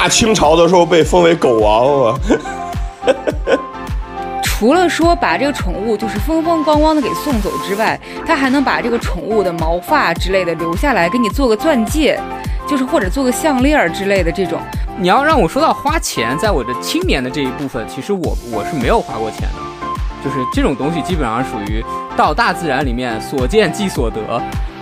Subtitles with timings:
[0.00, 2.18] 大清朝的时候被封为狗王啊。
[4.42, 12.18] 除了说把这个宠物就是风风光光的给送走之外，他还能把这个宠物的毛发之类的留下来，给你做个钻戒，
[12.66, 14.58] 就是或者做个项链之类的这种。
[14.96, 19.58] 你要让我说到花钱，在我的青年的这一部分，其实我我是没有花过钱的，
[20.24, 21.84] 就是这种东西基本上属于
[22.16, 24.18] 到大自然里面所见即所得，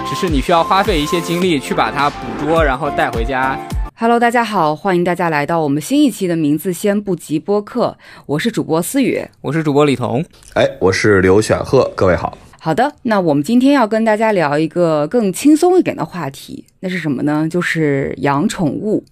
[0.08, 3.58] 只是你需要花费一些精力去把它捕捉，然后带回家。
[4.00, 10.24] Hello，大家好，欢迎大家来到我们新一期的名字先不急播客，我是主播思雨，我是主播李彤，
[10.54, 12.38] 哎，我是刘选鹤，各位好。
[12.60, 17.48] 好的，那我们今天要跟大家聊一个更轻松一点的话题，那是什么呢？
[17.50, 19.04] 就是养宠物。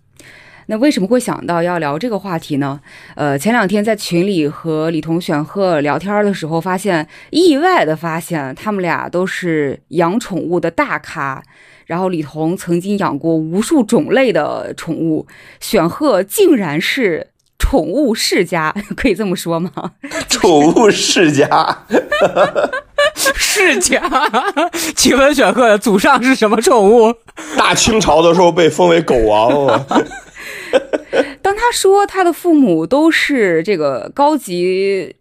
[0.68, 2.80] 那为什么会想到要聊这个话题呢？
[3.16, 11.42] 呃，前两天在群里和李彤、选鹤聊天的时候，发现意外的发现，他们俩都是养宠物的大咖。
[11.86, 15.26] 然后李彤曾经养过无数种类的宠物，
[15.60, 17.28] 选鹤竟然是
[17.58, 19.70] 宠物世家， 可以这么说吗？
[20.28, 21.84] 宠物世家，
[23.14, 24.02] 世家，
[24.94, 27.14] 请问选鹤的祖上是什么宠物？
[27.56, 29.86] 大清朝的时候被封为狗王。
[31.40, 35.14] 当他说他的父母都是这个高级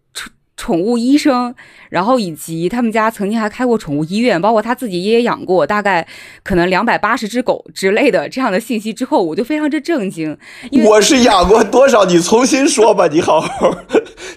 [0.58, 1.56] 宠宠物医生。
[1.90, 6.06] 然后以及他们家曾经还开过宠物医院，包括他自己也养过大概
[6.44, 10.38] 可能两百八十只狗之类的这样的信息之后，我就非常之震惊。
[10.86, 12.04] 我是养过多少？
[12.04, 13.72] 你重新说吧，你好好，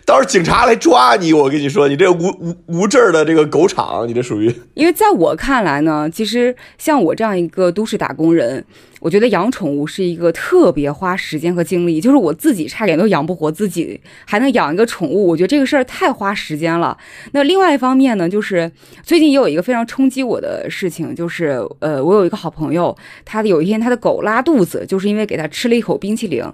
[0.05, 4.55] 到时候警察来抓你，我跟你说，你这无无无证的这个狗场，你这属于。
[4.75, 8.65] 因为在我看来呢，其实像我这样一个都市打工人。
[9.01, 16.99] 我觉得养宠物是一个特别花时间和精力，就是我自己差点都养不活自己，还能养一个宠物，我觉得这个事儿太花时间了。
[17.33, 18.71] 那另外一方面呢，就是
[19.03, 26.45] 最近也有一个非常冲击我的事情，就是呃，我有一个好朋友，他有一天他的狗拉肚子，就是因为给他吃了一口冰淇淋，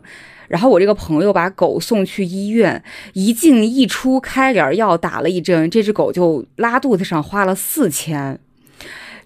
[0.48, 2.83] 然后我这个朋友把狗送去医院，
[3.14, 8.39] 一进一出开点药打了一针，这只狗就拉肚子上花了四千，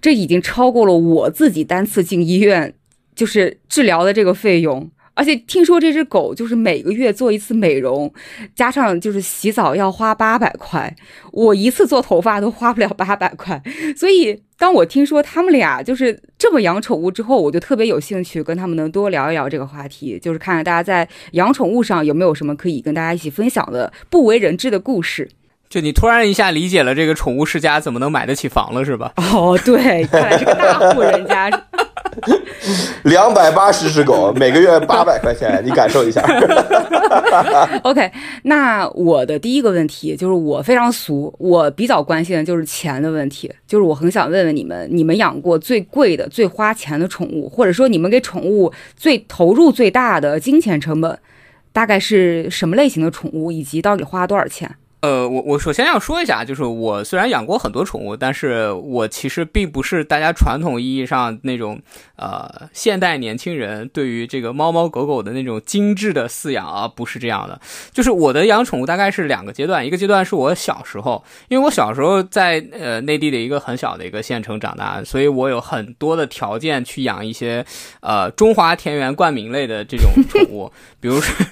[0.01, 2.75] 这已经超过了我自己单次进医院。
[3.19, 8.11] 就是治疗的这个费用，而且听说这只狗就是每个月做一次美容，
[8.55, 10.95] 加上就是洗澡要花八百块，
[11.33, 13.61] 我一次做头发都花不了八百块。
[13.97, 25.29] 所以当我听说他们俩就是这么养宠物之后，我就特别有兴趣跟他们能多聊一聊这个话题，就是看看大家在养宠物上有没有什么可以跟大家一起分享的不为人知的故事。
[25.69, 29.13] 就你突然一下理解了这个宠物世家怎么能买得起房了，是吧？
[29.17, 31.51] 哦，对，看来是个大户人家。
[33.05, 36.23] 两百八十只狗，每个月八百块钱，你感受一下。
[37.83, 38.11] OK，
[38.43, 51.19] 那我的第一个问题就是我非常俗，我比较关心的就是钱的问题，就是我很想问问你们，你们养过最贵的、最花钱的宠物，或者说你们给宠物最投入最大的金钱成本，
[51.73, 54.71] 大概是什么类型的宠物，以及到底花了多少钱？
[55.01, 61.81] 呃，我我首先要说一下，就是我虽然养过很多宠物，但是我其实并不是大家传统意义上那种
[62.17, 67.61] 呃现代年轻人对于这个猫猫狗狗的那种精致的饲养啊，不是这样的。
[67.93, 77.65] 就是我的养宠物大概是两个阶段，一个阶段是我小时候，因为我小时候在呃内地的一个很小的一个县城长大，所以我有很多的条件去养一些
[78.01, 81.47] 呃中华田园冠名类的这种宠物，比如说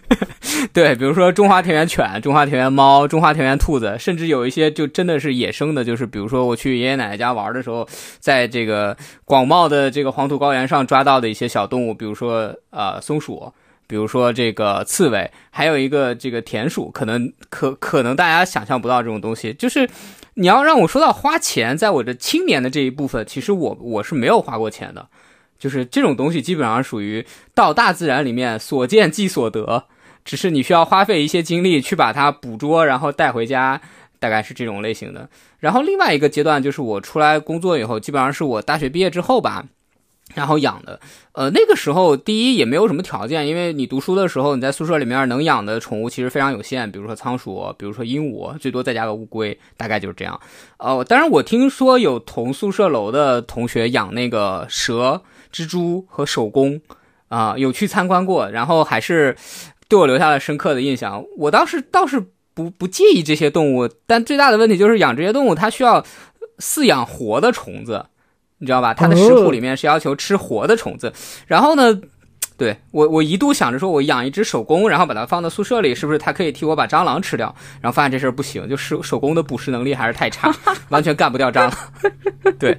[0.73, 3.27] 对，比如说中华田园犬、中华田园猫、中华。
[3.37, 7.87] 田园兔子，甚至有一些就真的是野生的，就是比如说我去爷爷奶奶家玩的时候，
[8.19, 8.97] 在这个
[9.27, 13.53] 广袤的这个黄土高原上抓到的一些小动物，比如说呃松鼠，
[13.87, 19.53] 比如说这个刺猬，还有一个这个田鼠，可能可可能大家想象不到这种东西。
[19.53, 19.87] 就是
[20.33, 25.07] 你要让我说到花钱，在我的青年的这一部分，其实我我是没有花过钱的，
[25.59, 29.85] 就是这种东西基本上属于到大自然里面所见即所得。
[30.27, 33.81] 只是你需要花费一些精力去把它捕捉，然后带回家，
[34.19, 35.31] 大概是这种类型的。
[35.61, 39.65] 然后另外一个阶段就是我出来工作以后，基本上是我大学毕业之后吧，
[40.35, 40.99] 然后养的。
[41.31, 50.39] 呃，那个时候第一也没有什么条件，因为你读书的时候你在宿舍里面能养的宠物其实非常有限，比如说仓鼠，比如说鹦鹉，最多再加个乌龟，大概就是这样。
[50.79, 55.23] 呃，当然我听说有同宿舍楼的同学养那个蛇、
[55.53, 56.81] 蜘蛛和手工，
[57.29, 59.37] 啊，有去参观过，然后还是。
[59.89, 61.25] 对我留下了深刻的印象。
[61.37, 62.23] 我当时倒是
[62.55, 66.05] 不不介意这些动物，但最大的问题就是养这些动物，它需要
[66.59, 68.07] 饲养活的虫子，
[68.59, 68.95] 你知道吧？
[68.95, 71.13] 它的食谱里面是要求吃活的虫子。
[71.47, 72.01] 然后呢，
[72.57, 77.55] 对我我一度想着说，我养一只手工，然后把它放到宿舍里，是不是它可以替我把蟑螂吃掉？
[77.81, 80.51] 然后发现这事儿不行，就是手工的捕食能力还是太差，
[80.89, 81.73] 完全干不掉蟑螂。
[82.59, 82.77] 对，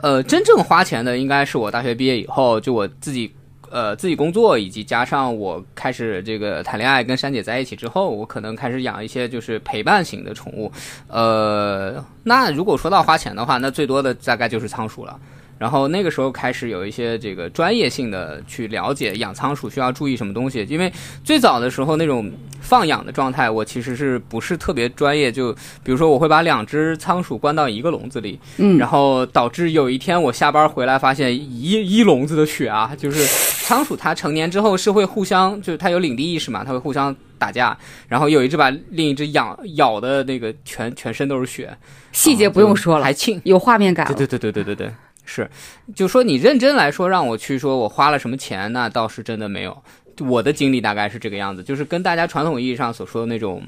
[0.00, 3.32] 呃，真正花钱的应该是我大学毕业以后，就我自己。
[3.72, 10.70] 呃自己工作，以及加上我开始这个谈恋爱，跟珊姐在一起之后，我可能开始养一些就是陪伴型的宠物。
[11.08, 15.18] 呃，那如果说到花钱的话，那最多的大概就是仓鼠了。
[15.62, 20.92] 然后那个时候开始有一些这个专业性的去了解养仓鼠需要注意什么东西，因为
[21.22, 22.28] 最早的时候那种
[22.60, 25.30] 放养的状态，我其实是不是特别专业？
[25.30, 25.52] 就
[25.84, 33.24] 比如说我会把两只仓鼠关到一个笼子里，嗯，然后导致有一天我下班回来发现一一笼子的血啊，就是
[33.64, 37.78] 仓鼠它成年之后是会互相，就是它有领地意识嘛，它会互相打架，
[38.08, 41.72] 然后有一只把另一只咬咬的那个全全身都是血，
[42.10, 44.04] 细节不用说了，还庆有画面感。
[44.08, 44.92] 对对对对对对对。
[45.24, 45.48] 是，
[45.94, 49.82] 就说你认真来说，让我去说我花了什么钱，那倒是真的没有。
[50.20, 53.62] 我的经历大概是这个样子，就是跟大家传统意义上所说的那种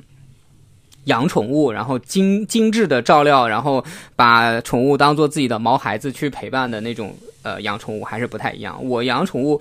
[1.05, 3.83] 养宠物，然后精精致的照料，然后
[4.15, 8.79] 把宠物当做自己的毛孩子去陪伴的那种呃养宠物还是不太一样。
[8.85, 9.61] 我养宠物，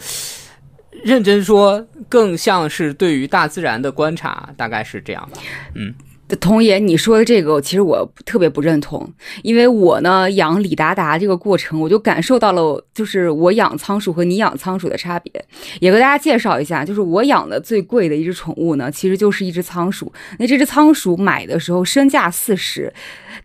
[1.04, 5.40] 认真说更像是对于大自然的观察，大概是这样的。
[5.76, 5.94] 嗯。
[6.38, 9.08] 童爷，你说的这个，其实我特别不认同，
[9.42, 15.32] 因为我呢养李达达这个过程，我就感受到了，就是我养仓鼠和你养仓鼠的差别。
[15.80, 20.12] 也给大家介绍一下，就是我养的最贵的一只宠物呢，其实就是一只仓鼠。
[20.40, 22.94] 那这只仓鼠买的时候身价四十。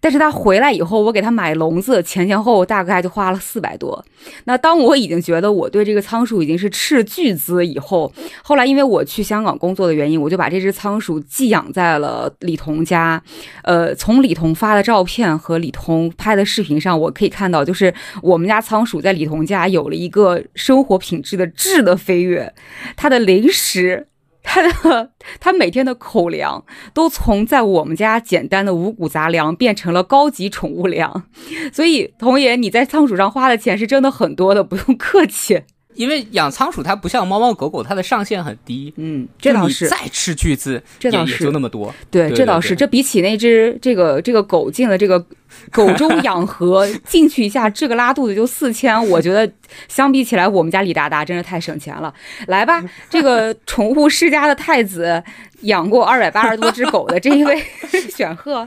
[0.00, 4.04] 但是他回来以后，我给他买笼子，前前后后大概就花了四百多。
[4.44, 8.12] 那当我已经觉得我对这个仓鼠已经是斥巨资以后，
[8.42, 13.22] 后来因为我去香港工作的原因，我就把这只仓鼠寄养在了李彤家。
[13.62, 17.92] 呃，从李彤发的照片和李彤拍的视频上，我可以看到，就是
[18.22, 22.52] 我们家仓鼠在李彤家有了一个生活品质的质的飞跃，
[22.96, 24.08] 它的零食。
[24.50, 26.64] 他的他每天的口粮
[26.94, 31.24] 都从在我们家简单的五谷杂粮变成了高级宠物粮，
[31.70, 35.64] 所以童爷你在仓鼠上花的钱是真的很多的，不用客气。
[35.98, 38.94] 因为养仓鼠它不像猫猫狗狗，它的上限很低。
[38.96, 39.88] 嗯，这倒是。
[39.88, 41.92] 再斥巨资，这倒是就那么多。
[42.08, 42.76] 对，这倒是。
[42.76, 45.18] 这比起那只这个这个狗进了这个
[45.72, 49.50] 狗中养和进去一下，这个拉肚子就四千，我觉得
[49.88, 52.14] 相比起来，我们家李达达真是太省钱了。
[52.46, 52.80] 来吧，
[53.10, 55.20] 这个宠物世家的太子。
[55.62, 57.60] 养过二百八十多只狗的这一位
[58.14, 58.66] 选鹤，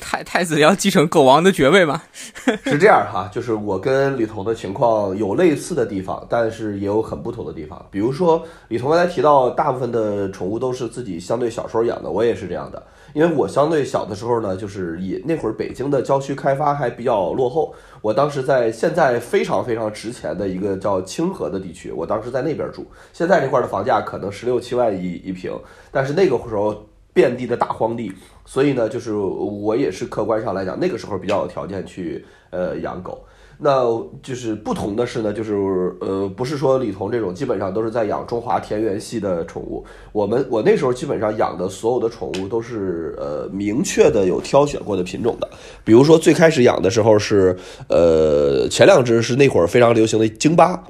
[0.00, 2.02] 太太子要继承狗王的爵位吗？
[2.64, 7.84] 是这样哈，就是我跟李彤的情况有类似的地方，但是也有很不同的地方。
[7.90, 12.82] 比如说，李彤刚才提到，大部分的宠物都是自己相对小时候养的，我也是这样的。
[13.12, 17.74] 因为我相对小的时候呢，就是也那会儿北京的郊区开发还比较落后。
[18.00, 22.86] 我当时在现在非常非常值钱的一个叫清河的地区，我当时在那边住。
[23.12, 25.52] 现在这块的房价可能十六七万一一平，
[25.90, 28.12] 但是那个时候遍地的大荒地，
[28.44, 33.24] 所以呢，就是我也是客观上来讲，那个时候比较有条件去呃养狗。
[33.64, 33.84] 那
[34.22, 35.54] 就是不同的是呢，就是
[36.00, 39.84] 呃，不是说李彤这种基本上都是在养中华田园系的宠物。
[40.10, 45.48] 我们我那时候基本上养的所有的宠物都是呃明确的有挑选过的品种的。
[45.84, 47.56] 比如说最开始养的时候是
[47.88, 50.82] 呃前两只是那会儿非常流行的京巴，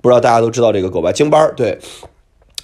[0.00, 1.12] 不知道大家都知道这个狗吧？
[1.12, 1.78] 京巴，对，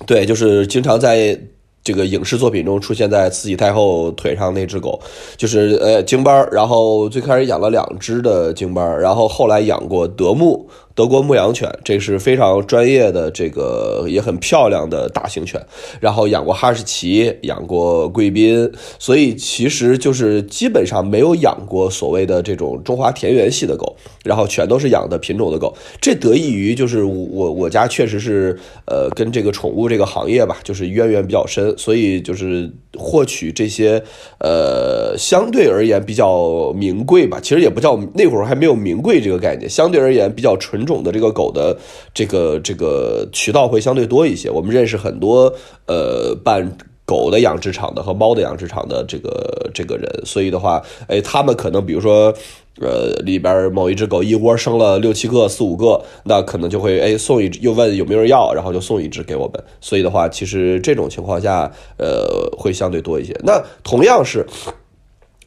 [0.06, 1.38] 对，就是经常在。
[1.82, 5.00] 这个影视作品中出现在慈禧太后腿上那只狗，
[5.36, 10.68] 就是呃京巴然后最开始养了两只的京巴然后后来养过德牧。
[10.94, 15.60] 德国牧羊犬，这是非常专业的，这个也很漂亮的大型犬。
[16.00, 25.72] 然后养过哈士奇，养过贵宾，所以其实就是基本上没有养过所谓的这种中华田园系的狗，然后全都是养的品种的狗。
[26.00, 34.02] 这得益于就是我我家确实是呃跟这个宠物这个行业吧，就是渊源比较深，所以就是获取这些
[34.40, 40.79] 呃相对而言比较名贵吧，其实也不叫那会儿还没有名贵这个概念，相对而言比较纯。
[40.80, 41.76] 品种的这个狗的
[42.14, 44.48] 这个这个渠道会相对多一些。
[44.48, 45.52] 我们认识很多
[45.86, 52.32] 呃办狗的养殖场的和猫的养殖场的这个这个人，所以的话，哎，他们可能比如说
[52.80, 59.62] 呃里边某一只狗一窝生了六七个、四五个，那可能就会哎送一只，又问有没有人要，然后就送一只给我们。
[59.82, 63.38] 所以的话，其实这种情况下呃会相对多一些。
[63.44, 64.46] 那同样是。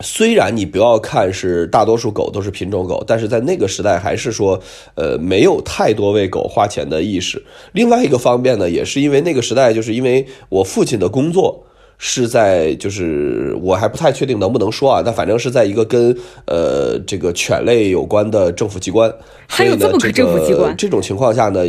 [0.01, 4.59] 虽然你不要看是大多数狗都是品种狗，但是在那个时代还是说，
[4.95, 7.41] 呃，没有太多为狗花钱的意识。
[7.73, 11.63] 另外一个方面呢，也是因为那个时代，就是因为我父亲的工作
[11.99, 19.13] 是在，就是我还不太确定能不能说啊，但反正是在一个跟呃这个犬类有关的政府机关。
[19.47, 20.75] 还有这么个政府机关？
[20.75, 21.61] 这种情况下呢，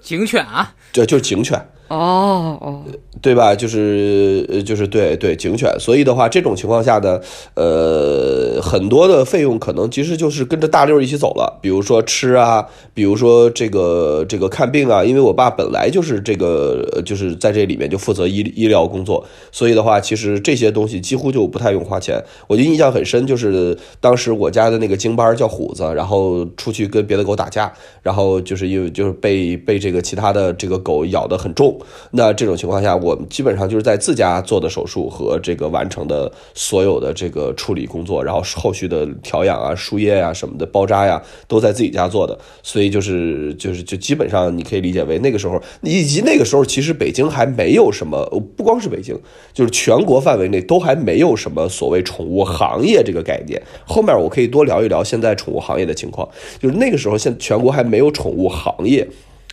[0.00, 1.62] 警犬啊，对，就是警犬。
[1.88, 2.82] 哦哦，
[3.22, 3.54] 对吧？
[3.54, 7.20] 就是，就是对对警犬，所以的话，这种情况下呢，
[7.54, 22.20] 呃，很多的费用可能其实就是跟着大溜一起走了，比如说吃啊，比如说这个这个看病啊，因为我爸本来就是这个就是在这里面就负责医医疗工作，所以的话，其实这些东西几乎就不太用花钱。
[22.48, 31.75] 我就印象很深，就是当时我家的那个京巴叫虎子，然后出去跟别的狗打架，然后就是因为就是被被这个其他的这个狗咬得很重。
[32.12, 42.38] 那这种情况下，我们基本上就是在自家做的手术和这个完成的所有的这个处理工作，然后后续的调养啊、输液啊什么的、包扎呀，都在自己家做的。
[42.62, 48.24] 所以就是就是就基本上你可以理解为那个时候，以及那个时候其实北京还没有什么，
[48.56, 49.18] 不光是北京，
[49.52, 53.60] 就是全国范围内都还没有什么所谓宠物行业这个概念。
[53.84, 56.28] 后面我可以多聊一聊现在宠物行业的情况，
[56.58, 59.06] 就是那个时候现全国还没有宠物行业。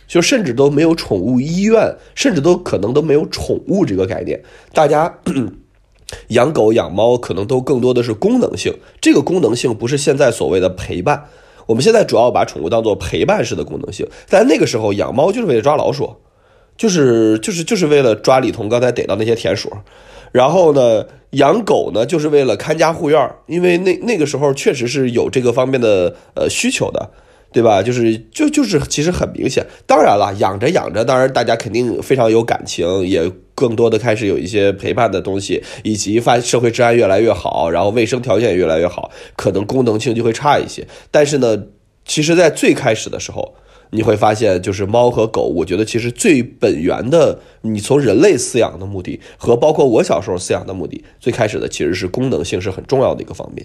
[0.06, 4.42] 就甚至都没有宠物医院，甚至都可能都没有宠物这个概念。
[4.72, 5.18] 大家
[6.28, 11.24] 养狗养猫可能都更多的是功能性，这个功能性不是现在所谓的陪伴。
[11.66, 16.16] 我们现在主要把宠物当做陪伴式的功能性，但那个时候养猫就是为了抓老鼠，
[16.76, 19.72] 就是就是就是为了抓李彤刚才逮到那些田鼠。
[20.30, 27.10] 然后呢，养狗呢就是为了看家护院，因为那那个时候确实是有这个方面的呃需求的。
[27.54, 27.80] 对吧？
[27.80, 29.64] 就是就就是其实很明显。
[29.86, 40.84] 当然了，养着养着，当然大家肯定非常有感情，也更多的开始有一些陪伴的东西，以及发社会治安越来越好，然后卫生条件也越来越好，可能功能性就会差一些。
[41.12, 41.66] 但是呢，
[42.04, 43.54] 其实，在最开始的时候，
[43.90, 53.64] 你会发现，就是猫和狗，我觉得其实最本源的，你从人类饲养的目的和包括我小时候饲养的目的，最开始的其实是功能性是很重要的一个方面。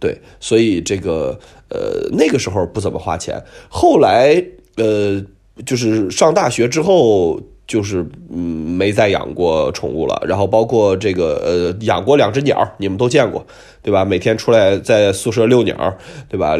[0.00, 1.38] 对，所以这个
[1.68, 4.42] 呃那个时候不怎么花钱，后来
[4.76, 5.20] 呃
[5.66, 13.44] 就是上大学之后，就是嗯没再养过宠物了，然后包括这个呃养过两只鸟，你们都见过，
[13.82, 14.04] 对吧？
[14.04, 16.56] 每天出来在宿舍遛鸟，对吧？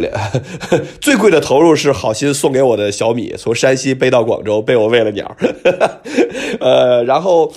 [1.00, 5.36] 最贵的投入是好心送给我的小米，从山西背到广州，被我喂了鸟，
[6.60, 7.52] 呃，然后。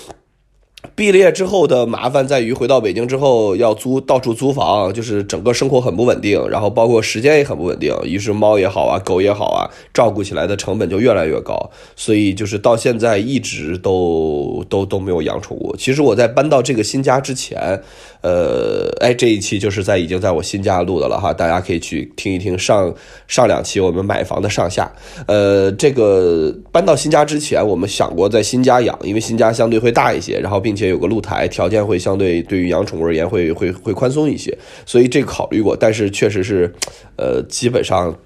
[0.96, 7.96] 毕业之后的麻烦在于，回到北京之后要租到处租房，就是整个生活很不稳定，然后包括时间也很不稳定。
[8.04, 11.72] 于是猫也好啊，狗也好啊，照顾起来的成本就越来越高。
[11.96, 15.76] 所以就是到现在一直都都都没有养宠物。
[15.78, 17.82] 其实我在搬到这个新家之前，
[18.22, 22.94] 呃，哎，这一期就是在已经在我新家录的了哈，大家可以去听一听上
[23.28, 24.92] 上两期我们买房的上下。
[25.28, 30.72] 呃，这个搬到新家之前，我们想过在新家养，因为新家相对会大一些，然后并。
[30.72, 36.74] 且有个露台，条件会相对对于养宠物而言会会会宽松一些，所以这个考虑过，但是确实是，
[37.18, 38.18] 呃，基本上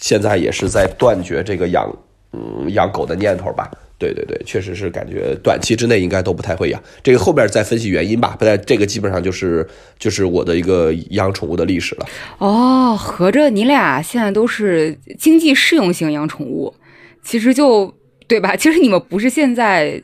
[0.00, 1.92] 现在也是在断绝这个养
[2.32, 3.68] 嗯养狗的念头吧。
[3.98, 6.82] 对对对，确实是感觉短期之内应该都不太会养。
[7.02, 8.36] 这个后边再分析原因吧。
[8.38, 9.66] 不在这个基本上就是
[9.98, 12.06] 就是我的一个养宠物的历史了。
[12.38, 16.72] 哦，合着你俩现在都是经济适用型养宠物，
[17.22, 17.92] 其实就
[18.26, 18.54] 对吧？
[18.54, 20.02] 其实你们不是现在。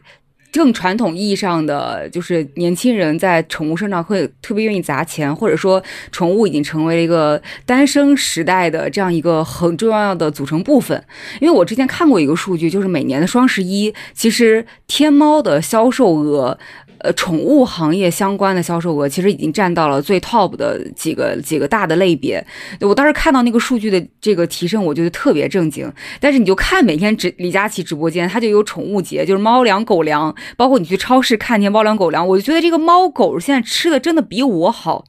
[0.54, 5.82] 更传统意义上的，就是年轻人在宠物身上会特别愿意砸钱，或者说
[6.12, 11.04] 宠物已经成为了一个单身时代的这样一个很重要的组成部分。
[11.40, 16.56] 因为我之前看过一个数据，就是每年的双十一，其实天猫的销售额。
[17.04, 22.42] 呃，宠物行业相关的销售额其实已经占到了最 top 的几个几个大的类别。
[22.80, 25.92] 我当时看到那个数据的这个提升，我觉得特别震惊。
[26.18, 35.04] 但是你就看每天直李佳琦直播间，他就有宠物节，就是猫粮、狗粮，包括你去超市看见猫粮、狗粮，我就觉得这个猫狗现在吃的真的比我好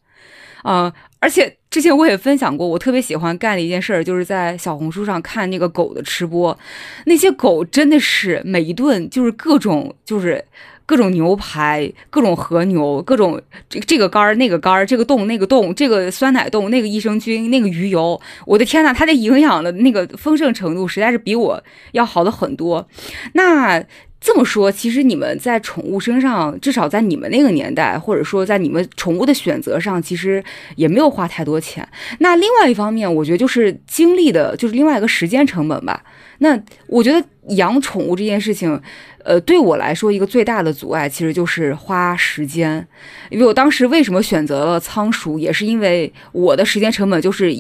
[0.64, 0.92] 啊！
[1.22, 6.60] 而且之前我也分享过，我特别喜欢干的一件事儿，就是在小红书上看那个狗的吃播，
[7.06, 10.44] 那些狗真的是每一顿就是各种就是。
[10.86, 21.64] 各种牛排，各种和牛，各种这这个肝儿那个肝儿，这个冻那个冻，这个酸奶冻那个益生菌那个鱼油，我的天呐，它的营养的那个丰盛程度实在是比我
[21.94, 22.88] 要好的很多。
[23.34, 23.84] 那
[24.26, 30.44] 这么说，其实你们在宠物身上，至少在你们那个年代，或者说在你们宠物的选择上，其实
[30.78, 31.88] 也没有花太多钱。
[32.18, 36.04] 那另外一方面，我觉得就是精力的，就是另外一个时间成本吧。
[36.40, 37.24] 那我觉得
[37.56, 38.82] 养宠物这件事情。
[39.24, 42.88] 呃，对我来说，一个最大的阻碍其实就是花时间，
[43.32, 47.52] 因为我当时为什么选择了仓鼠，也是因为我的时间成本就是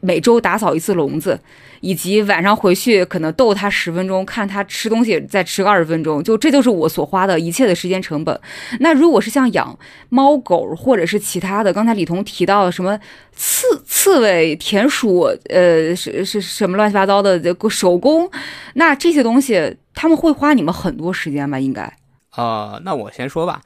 [0.00, 1.38] 每周打扫一次笼子，
[1.80, 8.40] 以及晚上回去可能逗它十分钟，看它吃东西再吃个二十分钟，就这就是我所花的一切的时间成本。
[8.80, 9.76] 那如果是像养
[10.08, 12.98] 猫狗或者是其他的，刚才李彤提到什么
[13.32, 18.30] 刺刺猬、田鼠，呃，是是什么乱七八糟的这个手工，
[18.74, 21.58] 那这些东西他们会花你们很多时间吧？
[21.58, 21.92] 应该。
[22.36, 23.60] 呃，那我先说吧。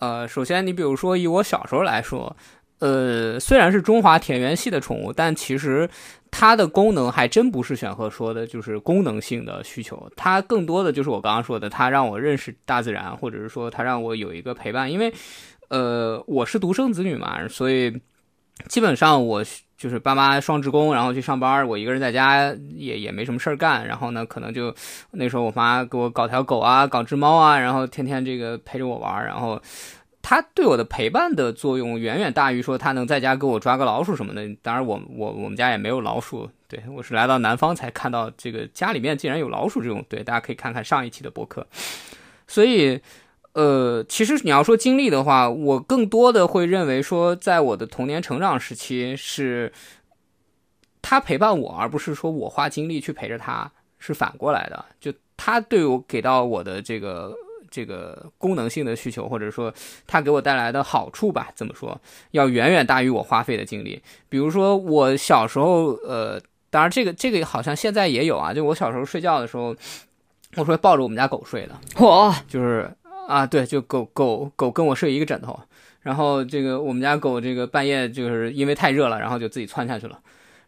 [0.00, 2.36] 呃，首先你比如说以我小时候来说。
[2.78, 5.88] 呃，虽然是中华田园系的宠物，但其实
[6.30, 10.10] 它的功能还真不是选鹤说的，就是功能性的需求。
[10.14, 14.92] 它更多的就是我刚刚说的，它让我认识大自然，或者是说它让我有一个陪伴。
[14.92, 15.10] 因为，
[15.70, 17.98] 呃，我是独生子女嘛，所以
[18.68, 19.42] 基本上我
[19.78, 23.86] 就是爸妈双职工，然后去上班，我一个人在家也也没什么事儿干。
[23.86, 24.74] 然后呢，可能就
[25.12, 29.58] 那时候我妈给我搞条狗啊，搞只猫啊，然后天天这个陪着我玩，然后。
[30.28, 34.42] 它对我的陪伴的作用远远大于说它能在家给我抓个老鼠什么的。
[34.60, 36.50] 当然，我我我们家也没有老鼠。
[36.66, 40.04] 对我是来到南方才看到这个家里面竟然有老鼠这种。
[40.08, 41.64] 对，大家可以看看上一期的博客。
[42.48, 43.00] 所以，
[43.52, 49.72] 呃，其实你要说经历的话，我更多的会认为说，在我的童年成长时期是
[51.00, 54.86] 他陪伴我，而不是说我花精力去陪着他，是反过来的。
[54.98, 57.32] 就他对我给到我的这个。
[57.76, 59.70] 这个功能性的需求，或者说
[60.06, 64.00] 它给我带来的好处吧，怎么说，要远远大于我花费的精力。
[64.30, 66.40] 比如说我小时候，呃，
[66.70, 69.76] 当然这个这个好像现在也有啊，就我小时候睡觉的时候，
[70.56, 71.78] 我会抱着我们家狗睡的。
[71.96, 72.90] 嚯，就是
[73.28, 75.60] 啊，对，就狗狗狗跟我睡一个枕头，
[76.00, 80.18] 然后这个我们家狗这个半夜就是因为太热了，然后就自己窜下去了。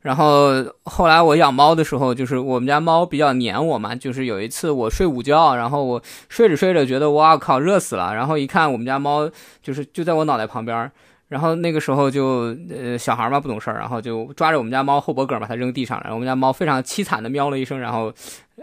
[0.08, 3.94] 然后后来我养猫的时候，就是我们家猫比较黏我嘛。
[3.94, 9.30] 就是有一次我睡午觉，然后我睡着睡着觉得哇靠热死了，然后一看我们家猫
[9.62, 10.90] 就是就在我脑袋旁边，
[11.28, 16.14] 然后那个时候就呃小孩嘛不懂事儿，然后就抓着我们家猫后脖梗把它扔地上了。
[16.14, 18.10] 我们家猫非常凄惨的喵了一声，然后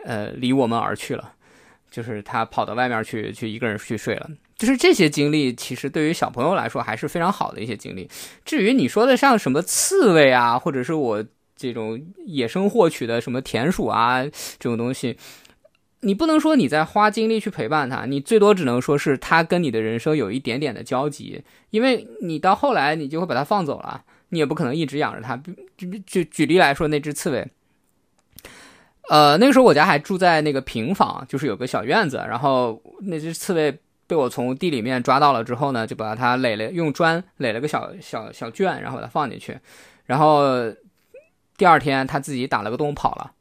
[0.03, 1.33] 呃离我们而去了，
[1.91, 4.27] 就是它跑到外面去去一个人去睡了。
[4.57, 8.09] 就是这些经历，其实对于小朋友来说还是非常好的一些经历。
[8.45, 11.21] 至于你说的像什么刺猬啊，或者是我
[11.55, 15.17] 这种野生获取的什么田鼠啊这种东西，
[16.01, 25.35] 你不能说你在花精力去陪伴它，你最多只能说是它跟你的人生有一点点的交集，因为你到后来你就会把它放走了，你也不可能一直养着它。
[25.77, 27.47] 就举举例来说，那只刺猬，
[29.09, 33.77] 呃，那个时候我家还住在那个平房，就是有个小院子，然后那只刺猬。
[34.07, 39.57] 被我从地里面抓到了之后呢，就把它垒了，用砖垒了个小小小圈，然后把它放进去。
[40.05, 40.43] 然后
[41.57, 43.31] 第二天它自己打了个洞跑了。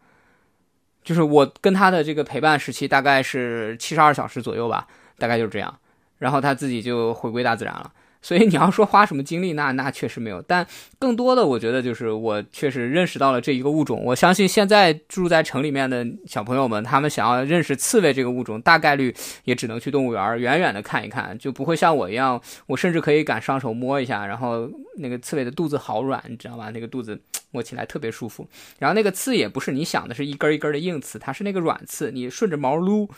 [1.02, 4.86] 就是我跟它的这个陪伴时期大概是七十二小时左右吧，
[5.18, 5.78] 大概就是这样。
[6.18, 7.92] 然后它自己就回归大自然了。
[8.22, 10.40] 所以你要说花什么精力，那那确实没有。
[10.40, 10.66] 但
[10.98, 14.02] 更多的，我觉得就是我确实认识到了这一个物种。
[14.02, 24.24] 我相信现在住在城里面的小朋友们，他们想要认识刺猬这个物种，大概率也只能去动物园远远的看一看，就不会像我一样，我甚至可以敢上手摸一下。
[24.24, 26.70] 然后那个刺猬的肚子好软，你知道吧？
[26.70, 27.20] 那个肚子
[27.54, 28.46] 摸起来特别舒服。
[28.80, 33.08] 然后那个刺也不是你想的是一根一根的硬刺，它是那个软刺，你顺着毛撸，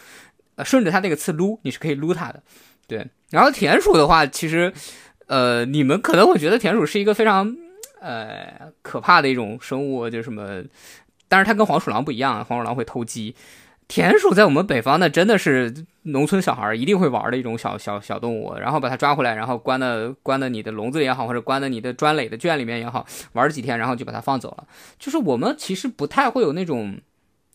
[0.56, 2.42] 呃，顺着它那个刺撸，你是可以撸它的。
[2.86, 4.72] 对，然后田鼠的话，其实，
[5.26, 7.56] 呃，你们可能会觉得田鼠是一个非常，
[8.00, 10.62] 呃，可怕的一种生物，就什么，
[11.26, 13.34] 但是它跟黄鼠狼不一样，黄鼠狼会偷鸡，
[13.88, 24.66] 田鼠在我们北方呢，真的是农村小孩一定会玩的一种小小小动物，然后把它抓回来，然后关的关的你的笼子也好，或者关的你的砖垒的圈里面也好，玩几天，然后就把它放走了。
[24.98, 26.98] 就是我们其实不太会有那种。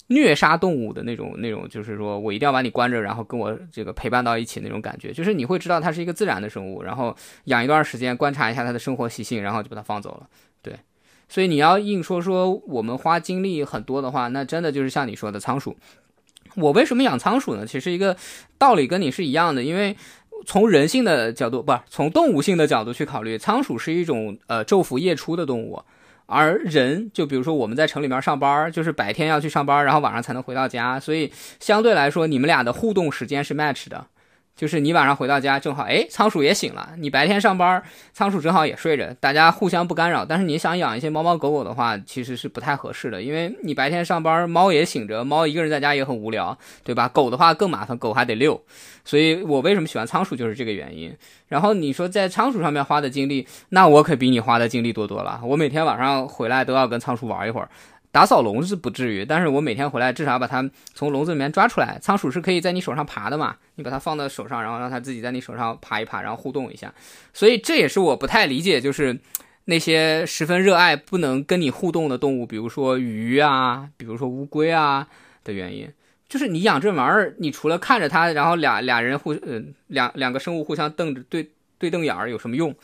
[0.08, 7.16] 虐杀动物的那种、那种，就是说我一定要把你关着，然后跟我这个陪伴到一起那种感觉，就是你会知道它是一个自然的生物，然后
[7.46, 10.28] 养一段时间，观察一下它的生活习性，然后就把它放走了。
[10.62, 10.78] 对，
[11.30, 15.78] 所以你要硬说说我们花精力很多的话，那真的就是像你说的仓鼠。
[16.56, 17.66] 我为什么养仓鼠呢？
[17.66, 18.16] 其实一个
[18.58, 19.96] 道理跟你是一样的，因为
[20.46, 25.82] 从人性的角度，不是从动物性的角度去考虑，仓鼠是一种呃昼伏夜出的动物。
[26.26, 34.08] 而人，就比如说我们在城里面上班，就是白天要去上班，然后晚上才能回到家，所以相对来说，你们俩的互动时间是 match 的。
[34.62, 36.90] 就是你晚上回到家正好，哎，仓鼠也醒了。
[37.00, 37.82] 你白天上班，
[38.14, 40.24] 仓鼠正好也睡着，大家互相不干扰。
[40.24, 47.08] 但是你想养一些猫猫狗狗的话，其实是不太合适的，因为你白天上班，猫也醒着，猫一个人在家也很无聊，对吧？
[47.08, 48.64] 狗的话更麻烦，狗还得遛。
[49.04, 51.12] 所以我为什么喜欢仓鼠，就是这个原因。
[51.48, 55.42] 然后你说在仓鼠上面花的精力，那我可比你花的精力多多了。
[55.44, 57.68] 我每天晚上回来都要跟仓鼠玩一会儿。
[58.12, 61.98] 打扫笼子不至于，但是我每天回来至少把它从笼子里面抓出来。
[62.02, 63.56] 仓鼠是可以在你手上爬的嘛？
[63.76, 66.94] 你把它放到手上，然后让它自己在你手上爬一爬，然后互动一下。
[67.34, 69.18] 所以这也是我不太理解，就是
[69.66, 75.08] 那些十分热爱不能跟你互动的动物，比如说鱼啊，比如说乌龟啊
[75.44, 75.90] 的原因。
[76.28, 82.76] 就是你养这玩意儿，你除了看着它，然后俩俩人互呃两两个生物互相瞪着对对瞪眼儿有什么用？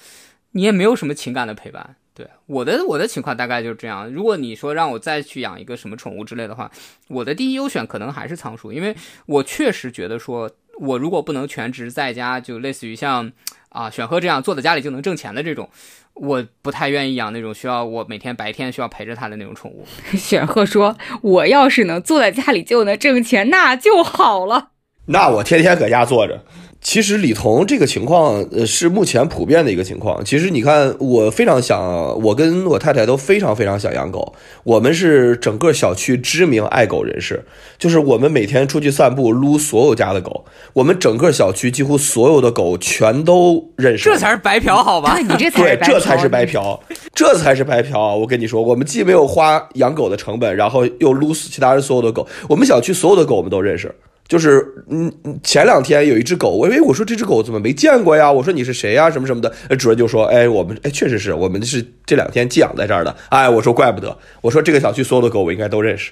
[0.51, 1.95] 你也没有什么情感的陪伴。
[2.17, 4.11] 对我的我的情况大概就是这样。
[4.11, 6.71] 如果你说让我再去养一个什么宠物之类的话，
[7.09, 8.95] 我的第一优选可能还是仓鼠，因为
[9.27, 10.49] 我确实觉得说，
[10.79, 13.31] 我如果不能全职在家，就类似于像
[13.69, 15.69] 啊选鹤这样坐在家里就能挣钱的这种。
[16.15, 19.85] 我不太愿意养那种需要我每天白天需要陪着它的那种宠物。
[20.17, 24.71] 选鹤说：“我要是能坐在家里就能挣钱，那就好了。
[25.07, 26.39] 那我天天搁家坐着。”
[26.79, 30.23] 其实李彤这个情况，呃，是目前普遍的一个情况。
[30.23, 31.81] 其实你看，我非常想，
[32.23, 34.33] 我跟我太太都非常非常想养狗。
[34.63, 37.43] 我们是整个小区知名爱狗人士，
[37.79, 44.05] 就是我们每天出去散步撸所有家的狗，我们整个小区几乎所有的狗全都认识。
[44.07, 45.17] 这才是白嫖，好吧？
[45.17, 46.79] 你这才对，这才是白嫖，
[47.13, 48.15] 这才是白嫖。
[48.15, 53.93] 我跟你说，我们既没有花养狗的成本，然后又撸死其他人所有的狗，我们小区所有的狗我们都认识。
[54.27, 55.11] 就是嗯，
[55.41, 58.31] 前两天有一只狗，我以为我说这只狗怎么没见过呀？
[58.31, 59.09] 我说你是谁呀？
[59.09, 63.15] 什么什么的，主任就说，哎，我们哎确实是我们是这两天寄养在这儿的。
[63.29, 66.11] 哎，我说怪不得，我说这个小区所有的狗我应该都认识，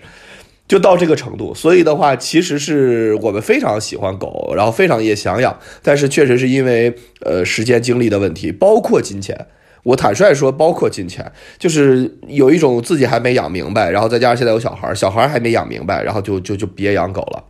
[0.67, 1.53] 就到这个程度。
[1.53, 9.47] 所以的话，其实是我们非常喜欢狗，然后非常也想养，但是确实是因为呃时间精力的问题，包括金钱。
[9.83, 17.43] 我坦率说，包括金钱，就是有一种自己还没养明白，然后再加上现在有小孩，小孩还没养明白，然后就就就别养狗了。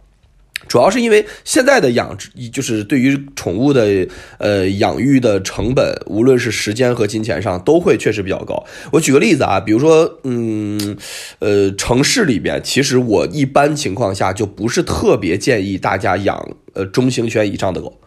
[0.68, 4.08] 主要是因为现在的养殖，就是对于宠物的
[4.40, 8.66] 呃养育的成本，无论是时间和金钱上，都会确实比较高。
[8.92, 10.98] 我举个例子啊，比如说，嗯，
[11.40, 18.00] 呃，城市里边，其实我一般情况下就不是特别建议大家养呃中型犬以上的狗，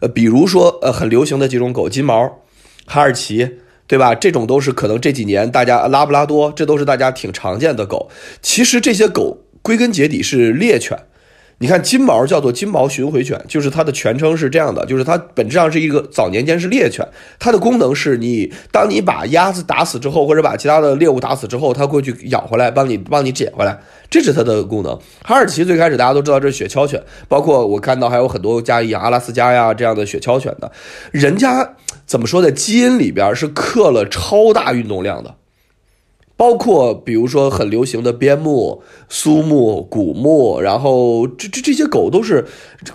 [0.00, 2.42] 呃，比如说呃很流行的几种狗，金毛、
[2.84, 3.48] 哈士奇，
[3.86, 4.14] 对吧？
[4.14, 8.10] 这种都是可能这几年大家拉布拉多，这都是大家挺常见的狗。
[8.42, 10.98] 其实这些狗归根结底是猎犬。
[11.58, 17.06] 你看金毛叫做金毛巡回犬，就是它的全称是这样的，就是它本质上是一个早年间是猎犬，
[17.38, 24.98] 它的功能是你当你把鸭子打死之后，或者把其他的猎物打死之后，它会去咬回来，帮你帮你捡回来，这是它的功能。
[25.22, 30.70] 哈士奇最开始大家都知道这是雪橇犬，包括我看到还有很多家养阿拉斯加呀这样的雪橇犬的，
[31.10, 32.52] 人家怎么说在？
[32.52, 35.34] 基因里边是刻了超大运动量的。
[36.42, 42.44] 包括比如说很流行的边牧、苏牧、古牧，然后这这这些狗都是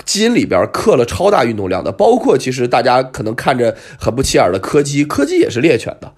[0.03, 1.89] 基因里边刻了超大运动量的。
[1.93, 6.11] 包括其实大家可能看着很不起眼的柯基，柯基也是猎犬的，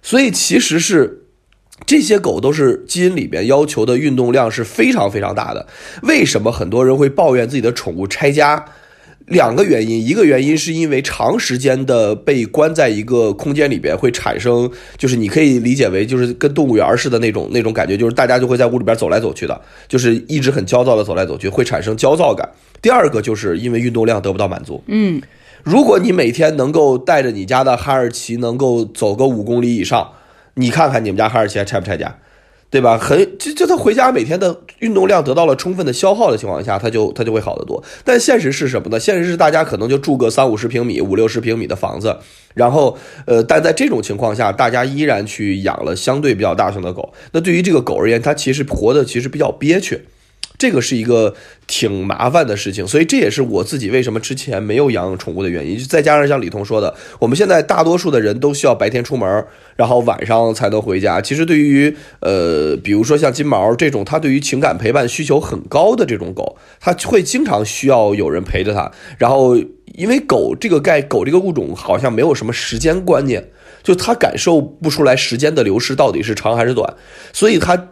[0.00, 1.26] 所以其实是
[1.84, 5.66] 这些狗都是基因里边要求的运动量是非常非常大的。
[6.04, 8.64] 为什么很多人会抱怨自己的宠物拆家？
[9.26, 22.48] 两个原因，一个原因是因为长时间的被关在一个空间里边会产生，就是你可以理解为就是跟动物园似的那种那种感觉，就是大家就会在屋里边走来走去的，就是一直很焦躁的走来走去，会产生焦躁感。
[22.80, 24.82] 第二个就是因为运动量得不到满足。
[24.86, 25.22] 嗯，
[25.62, 30.10] 如果你每天能够带着你家的哈士奇能够走个五公里以上，
[30.54, 32.18] 你看看你们家哈士奇还拆不拆家？
[32.72, 32.96] 对吧？
[32.96, 37.84] 很就就他回家每天的运动量得到了充分的消耗的情况下，他就他就会好得多。
[38.02, 38.98] 但现实是什么呢？
[38.98, 42.16] 现实是大家可能就住个三五十平米、五六十平米的房子，
[42.54, 47.12] 然后呃，但在这种情况下，大家依然去养了相对比较大型的狗。
[47.32, 50.06] 那对于这个狗而言，它其实活的其实比较憋屈。
[50.62, 51.34] 这个是一个
[51.66, 55.76] 挺麻烦的事情，所以这也是我自己为什么之前没有养宠物的原因。
[55.76, 59.44] 再加上像李彤说的，我们现在大多数的人都需要白天出门，
[59.74, 61.20] 然后晚上才能回家。
[61.20, 68.88] 其实对于呃，比如说像金毛这种，它对于情感陪伴需求很高的这种狗，它会经常需要有人陪着它。
[69.18, 69.56] 然后
[69.96, 73.48] 因为狗这个概狗这个物种好像没有什么时间观念，
[73.82, 76.94] 就它感受不出来时间的流逝到底是长还是短，
[77.32, 77.88] 所以它。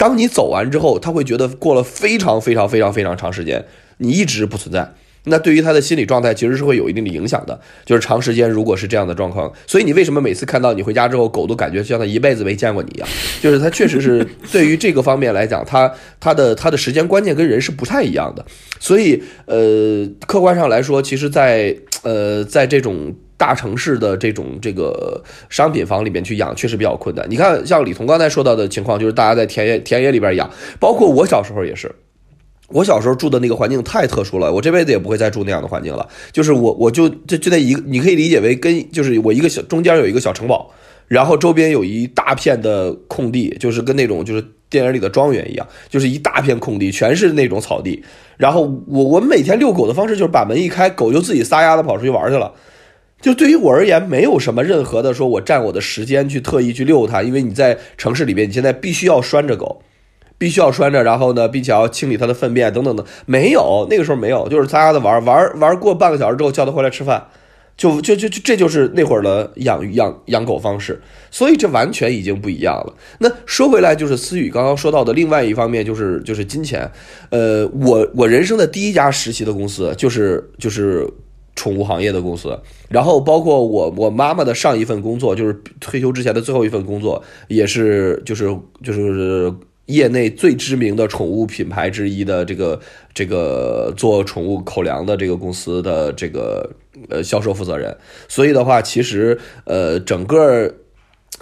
[0.00, 3.66] 当你走完之后，他会觉得过了非常非常非常非常长时间，
[3.98, 4.94] 你一直不存在。
[5.24, 7.60] 那对于他的心理状态其实是会有一定的影响的。
[7.84, 13.06] 就是长时间如果是这样的状况，所以你为什么每次看到你回家之后，狗都感觉像他一辈子没见过你一样？
[13.42, 18.42] 就是他确实是 对于这个方面来讲，他他的他的时间观念跟人是不太一样的。
[18.78, 23.14] 所以呃，客观上来说，其实，在呃在这种。
[23.40, 27.24] 大城市的这种这个商品房里面去养确实比较困难。
[27.30, 31.90] 你看，像李彤刚才说到的情况，就是大家在田野田野里边养，包括我小时候也是。
[32.68, 36.06] 我小时候住的那个环境太特殊了，我这辈子也不会再住那样的环境了。
[36.32, 40.70] 就是我我就就就在一个，你可以理解为跟就是我一个小中间有一个小城堡，
[41.08, 48.04] 然后周边有一大片的空地，就是跟那种就是电影里的庄园一样，就是一大片空地，全是那种草地。
[48.36, 52.52] 然后我我们每天遛狗的方式就是把门一开，狗就自己撒丫子跑出去玩去了。
[53.20, 59.82] 就对于我而言，没有什么任何的说我占我的时间去特意去遛它，因为你在城市里边，你现在必须要拴着狗，
[60.38, 67.26] 必须要拴着，然后呢，并且要清理它的粪便等等的，没有那个时候没有，就是撒丫子玩玩玩过半个小时之后叫它回来吃饭，
[67.76, 72.94] 就就就就这就是那会儿的养养养狗方式，所以这完全已经不一样了。
[73.18, 76.90] 那说回来，就是思雨刚刚说到的另外一方面，就是就是金钱。
[77.28, 81.06] 呃，我我人生的第一家实习的公司就是就是。
[81.60, 89.52] 宠物行业的公司，然后包括我我妈妈的上一份工作，就是退休之前的最后一份工作，也是就是就是
[89.84, 92.80] 业内最知名的宠物品牌之一的这个
[93.12, 96.70] 这个做宠物口粮的这个公司的这个
[97.10, 97.94] 呃销售负责人，
[98.26, 100.74] 所以的话，其实呃整个。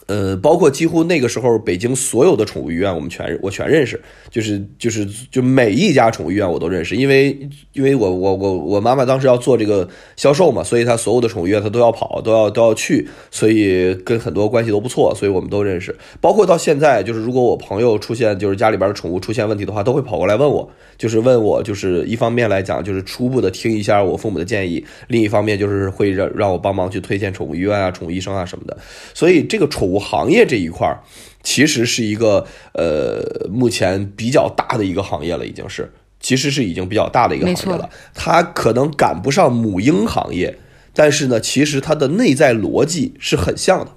[0.07, 7.37] 呃，包括几乎那个时候，北京所有的宠物医院，我们全我全认识，就是就是就每一家宠物医院我都认识，因为
[7.75, 15.95] 因为我我我我妈妈当时要做这个销售嘛，所以她所有的宠物医院她都要跑，都要都要去，所以跟很多关系都不错，所以我们都认识。
[16.23, 28.75] 包括到现在，就是如果我朋友出现就是家里边的宠物出现问题的话，都会跑过来问我，就是问我，就是一方面来讲就是初步的听一下我父母的建议，另一方面就是会让让我帮忙去推荐宠物医院啊、宠物医生啊什么的。
[29.13, 29.99] 所以这个宠物。
[29.99, 30.99] 行业这一块儿，
[31.43, 37.89] 其实是一个呃，目前比较大的一个行业了，已经是，其实是已经比较大的一个行业了。
[38.15, 40.59] 它可能赶不上母婴行业，
[40.95, 43.93] 但是呢，其实它的内在逻辑是很像的。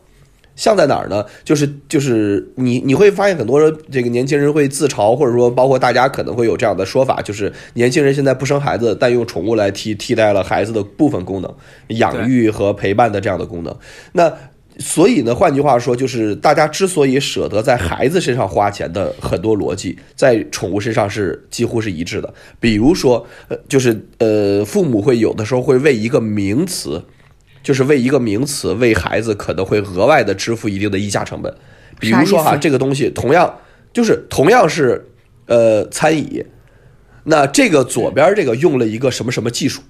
[0.53, 1.25] 像在哪儿呢？
[1.45, 11.51] 就是就是你你会发现很多人这个年轻人会自嘲，或者说包括大家可能会有这样的说法，就是年轻人现在不生孩子，但用宠物来替替代了孩子的部分功能，
[11.97, 13.75] 养育和陪伴的这样的功能。
[14.11, 14.31] 那
[14.81, 22.33] 所以呢，换句话说，就是大家之所以舍得在孩子身上花钱的很多逻辑，在宠物身上是几乎是一致的。
[22.59, 27.03] 比如说，呃，就是呃，父母会有的时候会为一个名词，
[27.61, 31.53] 就是为一个名词为孩子可能会额外的支付一定的溢价成本。
[31.99, 33.59] 比如说哈，这个东西同样
[33.93, 35.09] 就是同样是
[35.45, 36.43] 呃餐椅，
[37.25, 39.81] 那这个左边这个用了一个什么什么技术，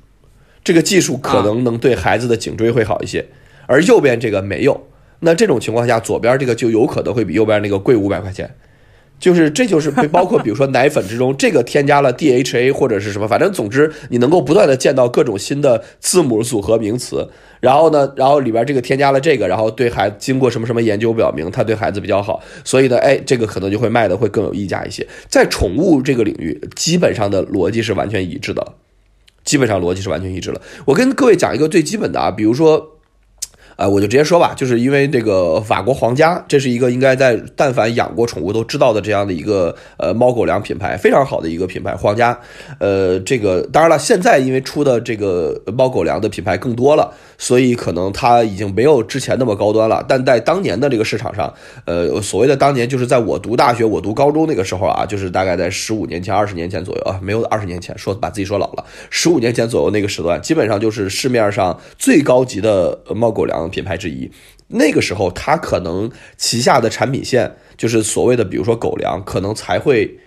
[0.63, 3.25] 这个技术可能能对孩子的颈椎会好一些。
[3.71, 4.88] 而右边这个没有，
[5.21, 8.53] 那这种情况下，左边这个就有可能会比右边那个贵五百块钱，
[9.17, 17.29] 就是这就是包括比如说奶粉之中，这个添加了 DHA 或者是什么，反正总之你能够不断的见到各种新的字母组合名词，
[17.62, 25.07] 然后呢，然后里边这个添加了这个，然后对孩子经过什么什么研究表明它对孩子比较好，所以呢，哎，这个可能就会卖的会更有溢价一些。
[25.29, 28.73] 在宠物这个领域，基本上的逻辑是完全一致的，
[29.45, 30.60] 基本上逻辑是完全一致了。
[30.86, 32.97] 我跟各位讲一个最基本的啊，比如说。
[33.81, 41.95] 啊，我就直接说吧，就是因为这个法国皇家，这是一个应该在但凡养过宠物都知道的这样的一个呃猫狗粮品牌，非常好的一个品牌。
[41.95, 42.37] 皇家，
[42.77, 50.05] 呃，这个当然了，现在因为出的这个猫狗粮的品牌更多了，所以可能它已经没有之前那么高端了。
[50.07, 51.51] 但在当年的这个市场上，
[51.85, 63.70] 呃，所谓的当年就是在我读大学、我读高中那个时候啊，就是大概在十五年前、二十年前左右啊，没有二十年前，说把自己说老了，十五年前左右那个时段，基本上就是市面上最高级的猫狗粮。
[63.71, 64.29] 品牌之一，
[64.67, 70.19] 那个时候它可能旗下的产品线就是所谓的，比如说狗粮，可能才会，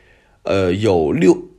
[0.42, 1.50] 呃，有六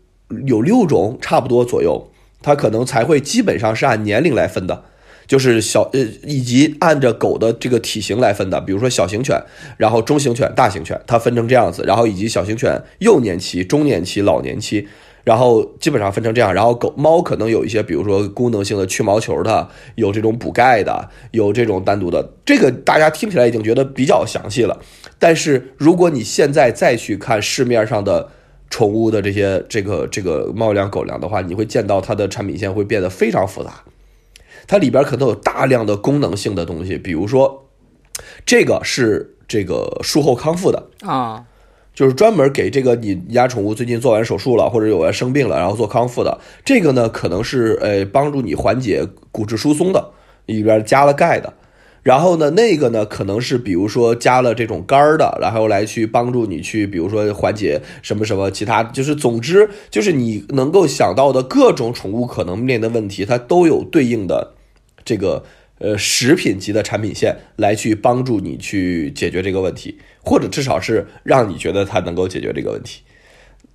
[0.46, 4.84] 有六种差不多左右，它可能才会基本上是按年龄来分的，
[5.28, 9.40] 就是小呃以及按着狗的这个体型来分的，比如说小型犬，
[9.78, 14.88] 然后中型犬、大型犬，它分成这样子，然后以及小型犬幼年期、中年期、老年期。
[15.26, 24.80] 然后基本上分成这样，然后狗猫可能有一些，比如说功能性的去毛球的，有这种补钙的，有这种单独的，这个大家听起来已经觉得比较详细了。
[25.18, 28.30] 但是如果你现在再去看市面上的
[28.70, 33.84] 宠物的这些这个这个猫粮狗粮的话，你会见到它的产品线会变得非常复杂，
[34.68, 37.66] 它里边可能有大量的功能性的东西，比如说
[38.46, 41.46] 这个是这个术后康复的啊。
[41.96, 46.38] 就是专门给这个你家宠物最近做完手术了，或者有人生病了，然后做康复的。
[46.66, 50.12] 这个呢，可能是呃帮助你缓解骨质疏松的，
[50.46, 51.54] 里边加了钙的。
[52.04, 64.52] 然后呢，那个呢，可能是比如说加了这种肝儿的，然后来去帮助你去，比如说缓解什么什么其他，就是总之就是你能够想到的各种宠物可能面临的问题，它都有对应的
[65.06, 65.44] 这个。
[65.78, 73.02] 呃，食品级的产品线来去帮助你去解决这个问题，或者至少是让你觉得它能够解决这个问题。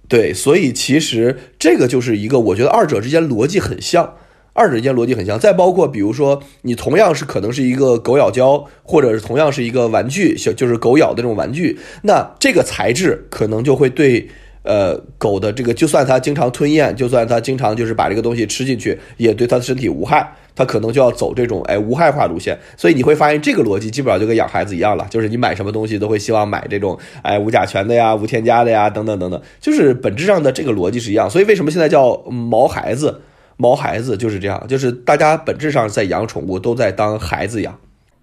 [0.09, 4.17] 对，所以其实这个就是一个，我觉得二者之间逻辑很像，
[4.55, 5.39] 二者之间逻辑很像。
[5.39, 14.29] 再包括比如说，你同样是可能是一个狗咬胶，或者是同样是一个玩具，小就是狗咬的这种玩具，那这个材质可能就会对
[14.63, 22.59] 呃，狗的这个，就算它经常吞咽，就算它经常就是把这个东西吃进去，也对它的身体无害，它可能就要走这种哎无害化路线。
[22.77, 31.31] 所以你会发现这个逻辑基本上就跟养孩子一样了，就是你买什么东西都会希望买这种哎无甲醛的呀、无添加的呀等等等等，就是本质上的这个逻辑是一样。
[31.31, 33.23] 所以为什么现在叫毛孩子？
[33.57, 37.79] 毛孩子就是这样，就是大家本质上在养宠物都在当孩子养。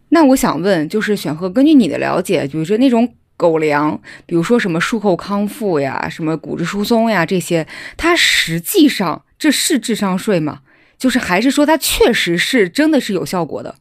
[0.10, 10.60] 那我想问，就是选鹤，根据你的了解，比如说那种狗粮，比如说什么术后康复呀、什么骨质疏松呀这些，它实际上这是智商税吗？
[10.98, 13.76] 就是还是说它确实是真的是有效果的，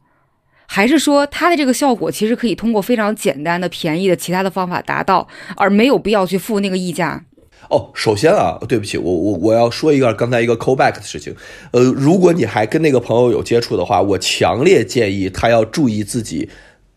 [0.67, 7.25] 还是说它的这个效果其实可以通过非常简单的、便宜的其他的方法达到，而没有必要去付那个溢价？
[7.69, 11.35] 哦，首先啊，对不起，我我我要说一个刚才一个 callback 的事情，
[11.71, 16.47] 呃，如果你还跟那个朋友有接触的话，我强烈建议他要注意自己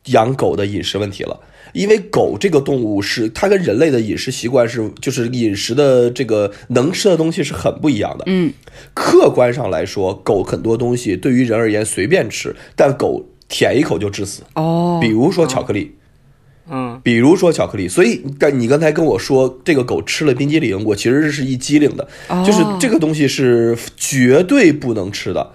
[0.07, 1.41] 养狗的饮食问题了，
[1.73, 8.25] 因为狗这个动物是它跟人类的饮食习惯是就是饮食的这个能吃的东西是很不一样的。
[8.27, 8.53] 嗯，
[8.95, 14.43] 客观上来说，狗很多东西对于人而言随便吃，但狗舔一口就致死。
[14.55, 15.97] 哦，比如说巧克力。
[16.73, 25.51] 嗯，比如说巧克力，所以但你刚才跟我说这个狗吃了冰激凌，我其实是一激灵的，哦就是这个东西是绝对不能吃的，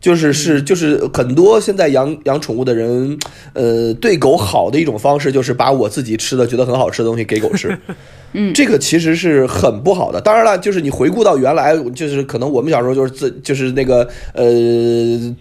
[0.00, 3.18] 就是是就是很多现在养养宠物的人，
[3.52, 7.78] 呃，对狗好的一种方式就是把我自己吃的觉得很好吃的东西给狗吃，
[8.32, 8.54] 嗯。
[8.54, 10.20] 这个其实是很不好的。
[10.20, 14.44] 当然了，就是你回顾到原来，就是可能我们小时候就是自就是那个呃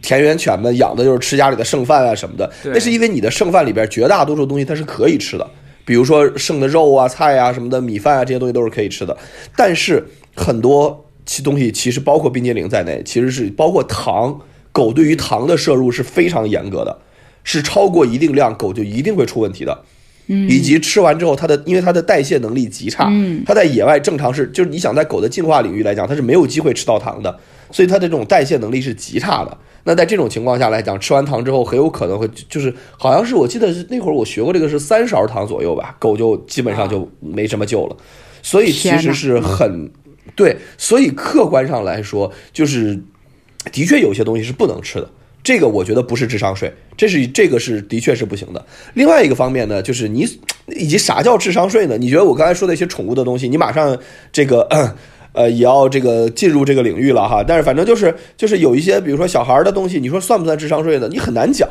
[0.01, 5.47] 田园犬们养的就是吃家里的剩饭啊什么的，那是因为你的剩饭里边绝大多数东西它是可以吃的，
[5.85, 9.15] 比如说剩的肉啊、菜啊什么的、米饭啊这些东西都是可以吃的，
[9.55, 14.35] 但是很多其东西其实包括冰激凌在内，其实是包括糖，
[14.71, 16.97] 狗对于糖的摄入是非常严格的，
[17.43, 19.83] 是超过一定量狗就一定会出问题的。
[20.31, 27.39] 嗯以及吃完之后，它的因为它的代谢能力极差，嗯它在野外正常是就是你想在狗的进化领域来讲，它是没有机会吃到糖的，
[27.69, 29.55] 所以它的这种代谢能力是极差的。
[29.83, 37.95] 那在这种情况下来讲，吃完糖之后很有可能会就是好像是我记得是那会儿我学过这个是三勺糖左右吧，狗就基本上就没什么救了。
[38.41, 39.91] 所以其实是很
[40.35, 42.99] 对，所以客观上来说，就是
[43.71, 45.09] 的确有些东西是不能吃的。
[45.41, 48.63] 这个我觉得不是智商税，这是这个是的确是不行的。
[48.93, 50.27] 另外一个方面呢，就是你
[50.67, 51.97] 以及啥叫智商税呢？
[51.97, 53.97] 你觉得我刚才说的一些宠物的东西，你马上
[54.33, 54.67] 这个
[55.31, 57.41] 呃也要这个进入这个领域了哈。
[57.41, 61.07] 但是反正就是就是有一些，比如说小孩的东西，你说算不算智商税呢？
[61.09, 61.67] 你很难讲，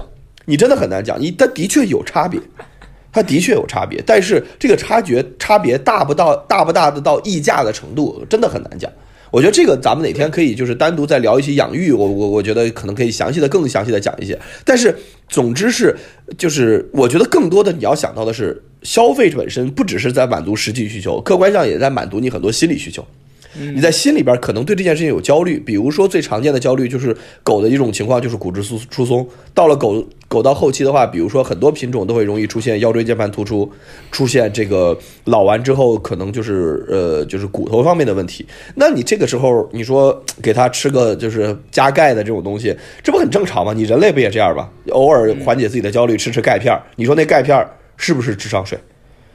[0.47, 1.21] 你真的很难讲。
[1.21, 2.41] 你它的确有差别，
[3.13, 8.91] 它的确有差别，但是这个差距差别大不到大不大的到溢价的程度，真的很难讲。
[9.31, 14.39] 我觉得这个咱们哪天可以就是单独再聊一些养育，我我我觉得可能可以详细的更详细的讲一些。
[14.65, 14.95] 但是
[15.29, 15.95] 总之是
[16.39, 23.07] 就是我觉得更多的你要想到的是，消费本身不只是在满足实际需求，客观上也在满足你很多心理需求。
[23.55, 29.27] 你在心里边可能对这件事情有焦虑，比如说最常见的焦虑就是狗的一种情况就是骨质疏疏松。
[29.55, 33.71] 到了狗狗到后期的话，比如说很多品种都会容易出现腰椎间盘突出，
[34.13, 38.47] 出现这个老完之后可能就是呃就是骨头方面的问题。
[38.75, 43.73] 那你这个时候你说给它吃个就是加钙的这种东西，这不很正常吗？
[43.73, 44.71] 你人类不也这样吧？
[44.91, 46.79] 偶尔缓解自己的焦虑，吃吃钙片。
[46.97, 48.79] 你说那钙片是不是智商税？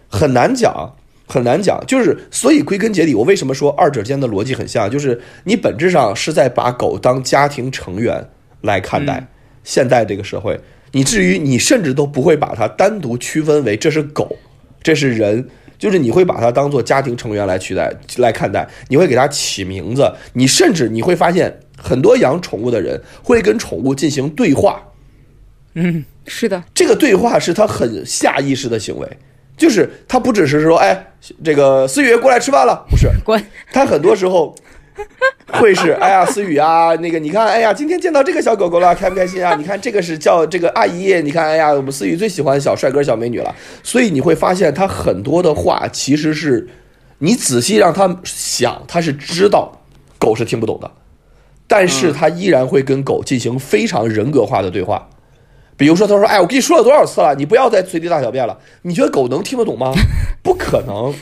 [0.07, 0.93] 很难讲。
[1.33, 4.87] 很难讲，就是所以归根结底，我为什么说二者间的逻辑很像？
[4.87, 8.29] 就是你本质上是在把狗当家庭成员
[8.61, 9.25] 来看待。
[9.63, 10.59] 现在这个社会，
[10.91, 14.37] 你至于你甚至都不会把它单独区分为这是狗，
[14.83, 15.47] 这是人，
[15.79, 24.83] 就是你会把它当做家庭成员来取代来看待，你会给它起名字，你甚至你会发现很多养宠物的人会跟宠物进行对话，
[25.73, 29.07] 嗯是的，这个对话是他很下意识的行为，
[29.55, 31.13] 就是他不只是说，哎，
[31.43, 34.55] 这个思雨过来吃饭了，不是，滚，他很多时候
[35.47, 39.53] 会是， 哎呀，思雨啊，那个你看，哎呀，今天见到这个小狗狗了，开不开心啊？
[39.57, 43.55] 你看这个是叫这个阿姨，你看，哎呀，我们思雨最喜欢小帅哥、小美女了。
[43.83, 46.67] 所以你会发现，他很多的话其实是
[47.19, 49.83] 你仔细让他想，他是知道
[50.17, 50.91] 狗是听不懂的，
[51.67, 55.09] 但是他依然会跟狗进行非常人格化的对话。
[55.83, 59.91] 比如说，他说：“哎，我跟你说了多少次了，你不要再随地大小便了。”你觉得狗能听得懂吗？
[60.41, 61.13] 不可能。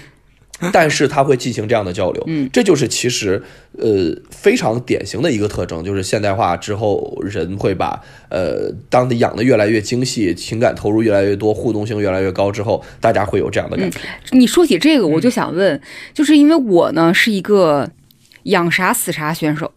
[0.71, 3.41] 但是它会进行这样的交流，嗯，这就是其实
[3.79, 13.97] 呃非常典型的一个特征，就是现代化之后，人会把呃当你养的越来越精细，情感投入越来越多，互动性越来越高之后，大家会有这样的感觉。
[14.33, 15.81] 你说起这个，我就想问，
[16.13, 17.89] 就是因为我呢是一个
[18.43, 19.71] 养啥死啥选手，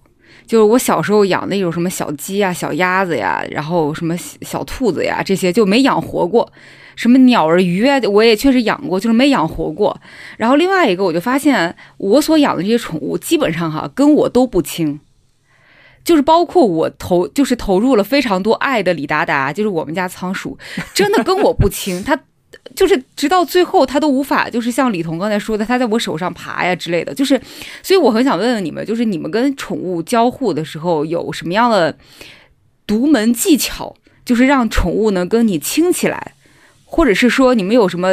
[0.47, 6.53] 就是我小时候养那种什么小鸡呀、小鸭子呀，然后什么小兔子呀，这些就没养活过。
[6.97, 10.01] 什么鸟儿鱼啊，我也确实养过，就是没养活过。
[10.37, 15.01] 然后另外一个，我就发现我所养的这些宠物，基本上哈跟我都不亲。
[16.05, 20.59] 就是包括我投，就是投入了非常多爱的李达达，就是我们家仓鼠，
[20.93, 22.05] 真的跟我不亲。
[22.05, 22.17] 它
[22.75, 27.15] 就是直到最后，它都无法，就是像李彤刚才说的，它在我手上爬呀之类的。
[27.15, 27.41] 就是，
[27.83, 31.97] 所以我很想问问你们，就是你们跟宠物交互的时候有什么样的
[32.87, 33.95] 独门技巧，
[34.25, 36.33] 就是让宠物能跟你亲起来。
[36.87, 38.07] 或者是说你们有什么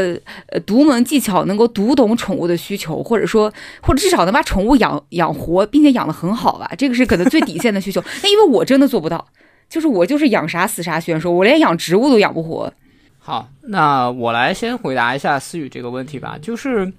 [0.48, 6.68] 呃独门技巧，能够读懂宠物的需求，或者说或者至少能把宠物养养活，并且养得很好吧？
[6.76, 8.04] 这个是可能最底线的需求。
[8.24, 9.24] 那因为我真的做不到，
[9.70, 12.74] 就是我就是养啥死啥选手，我连养植物都养不活。
[13.22, 16.92] 好，那我来先回答一下思雨这个问题吧，就是。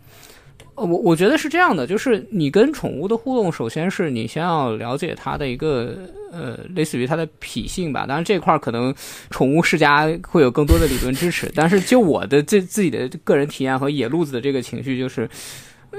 [0.75, 5.95] 我我觉得是这样的，就是你跟宠物的互动，首先是你先要了解它的一个
[6.33, 8.07] 呃，类似于它的脾性吧。
[8.07, 8.93] 当然这块可能
[9.29, 15.29] 宠物世家会有更多的理论支持，但是就我的这自己的个人体验和野路子的这个情绪，就是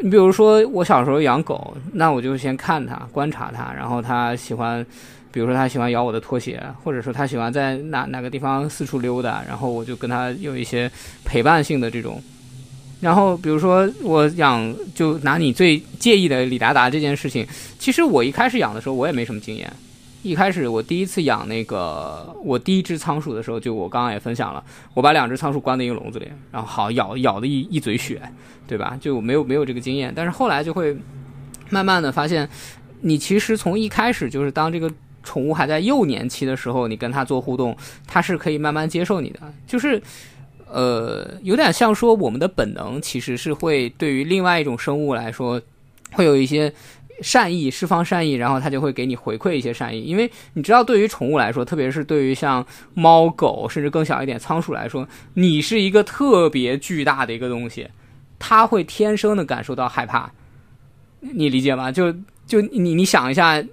[0.02, 4.84] 你比如说我小时候养狗，那我就先看它，观察它，然后它喜欢，
[5.34, 10.90] 比如说它喜欢咬我的拖鞋，或者说它喜欢在哪哪个地方四处溜达，然后我就跟它有一些
[11.26, 12.22] 陪伴性的这种。
[13.02, 17.46] 然后，比如说我养，就拿你最介意的李达达这件事情，
[17.78, 19.70] 其实我一开始养的时候，我也没什么经验。
[20.22, 24.64] 一开始我第一次养那个我第一只仓鼠的时候，就我刚刚也分享了，
[24.94, 28.22] 我把两只仓鼠关在一个笼子里，然后好咬咬的一一嘴血，
[28.66, 28.98] 对吧？
[29.02, 30.14] 就没有没有这个经验。
[30.16, 30.96] 但是后来就会
[31.70, 32.48] 慢慢的发现，
[33.02, 34.90] 你其实从一开始就是当这个
[35.24, 40.02] 宠物还在幼年期的时候，你跟它做互动，它是可以慢慢接受你的，就是。
[40.76, 45.62] 呃，有点像说我们的本能其实是会对于另外一种生物来说，
[46.14, 46.74] 会有一些
[47.22, 50.02] 善意，释放善意，然后它就会给你回馈一些善意。
[50.02, 52.66] 因为你知道，对于宠物来说，特别是对于像
[52.96, 57.88] 猫狗甚至更小一点仓鼠来说，你是一个特别巨大的一个东西，
[58.40, 60.32] 它会天生的感受到害怕。
[61.20, 61.92] 你理解吗？
[61.92, 62.12] 就
[62.48, 63.64] 就你你想一下。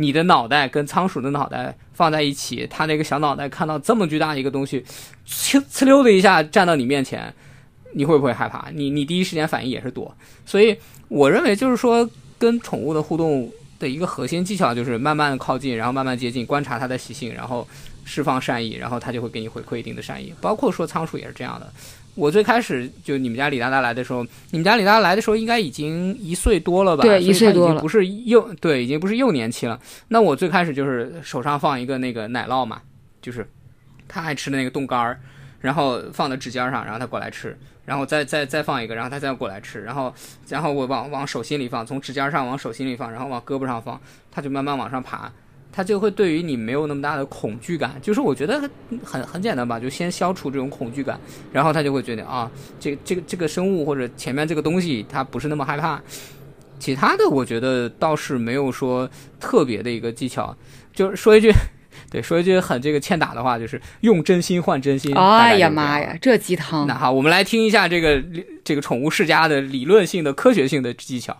[0.00, 4.84] 你的脑袋跟仓鼠的脑袋放在一起，它那个小脑袋看到这么巨大一个东西，
[5.26, 7.34] 呲呲溜的一下站到你面前，
[7.94, 8.70] 你会不会害怕？
[8.72, 10.16] 你你第一时间反应也是躲。
[10.46, 10.78] 所以
[11.08, 17.66] 我认为就是说，跟宠物的互动的一个核心技巧就是慢慢靠近，然后慢慢接近，观察它的习性，然后
[18.04, 20.32] 释放善意，然后它就会给你回馈一定的善意。
[20.40, 21.72] 包括说仓鼠也是这样的。
[22.18, 27.04] 我最开始就你们家李大大来的时候，你们家李大大来的时候应该已经一岁多了吧？
[27.04, 29.78] 对，一岁多了，不是幼，对，已经不是幼年期了。
[30.08, 32.82] 那我最开始就是手上放一个那个奶酪嘛，
[33.22, 33.48] 就是
[34.08, 35.20] 他爱吃的那个冻干儿，
[35.60, 40.12] 然后放在指尖上，然后他过来吃，然后再再再放一个，然后他再过来吃，然后
[40.48, 44.00] 然后我往往手心里放，从指尖上往手心里放，然后往胳膊上放，
[44.32, 45.32] 他就慢慢往上爬。
[45.78, 48.68] 它就会对于你没有那么大的恐惧感，就是我觉得
[49.04, 51.16] 很很简单吧，就先消除这种恐惧感，
[51.52, 52.50] 然后他就会觉得啊，
[52.80, 56.02] 这这个这个生物或者前面这个东西他不是那么害怕。
[56.80, 59.08] 其他的我觉得倒是没有说
[59.38, 60.52] 特别的一个技巧，
[60.92, 61.52] 就是说一句，
[62.10, 65.14] 对，说一句很这个欠打的话，就是用真心换真心。
[65.14, 66.88] 哎呀妈呀，这鸡汤！
[66.88, 68.20] 那好，我们来听一下这个
[68.64, 71.36] 这个宠物世家的理论性的、科学性的技巧。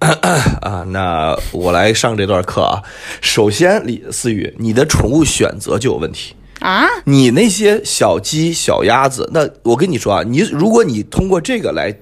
[0.60, 2.82] 啊，那我来上这段课啊。
[3.20, 6.86] 首先，李思雨，你的宠物选择就有问题啊。
[7.04, 11.96] 你那些小鸡、小鸭子，那我跟你说啊，你如果你通过这个来。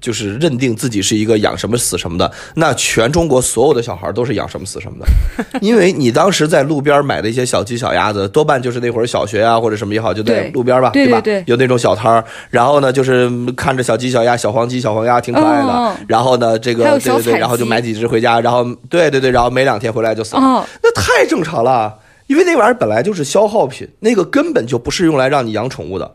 [0.00, 11.20] 就是认定自己是一个养什么死什么的，那全中国所有的小孩都是养什么死什么的， 因为你当时在路边买的一些小鸡小鸭子，多半就是那会儿小学啊或者什么也好，就在路边吧，对吧？
[11.46, 21.92] 有那种小摊儿，然后呢，就是看着小鸡小鸭、小黄鸡小黄鸭挺可爱的，然后呢，这个对对对，然后就买几只回家，然后对对对，然后没两天回来就死了，那太正常了，
[22.28, 26.14] 因为那玩意儿本来就是消耗品，那个根本就不是用来让你养宠物的。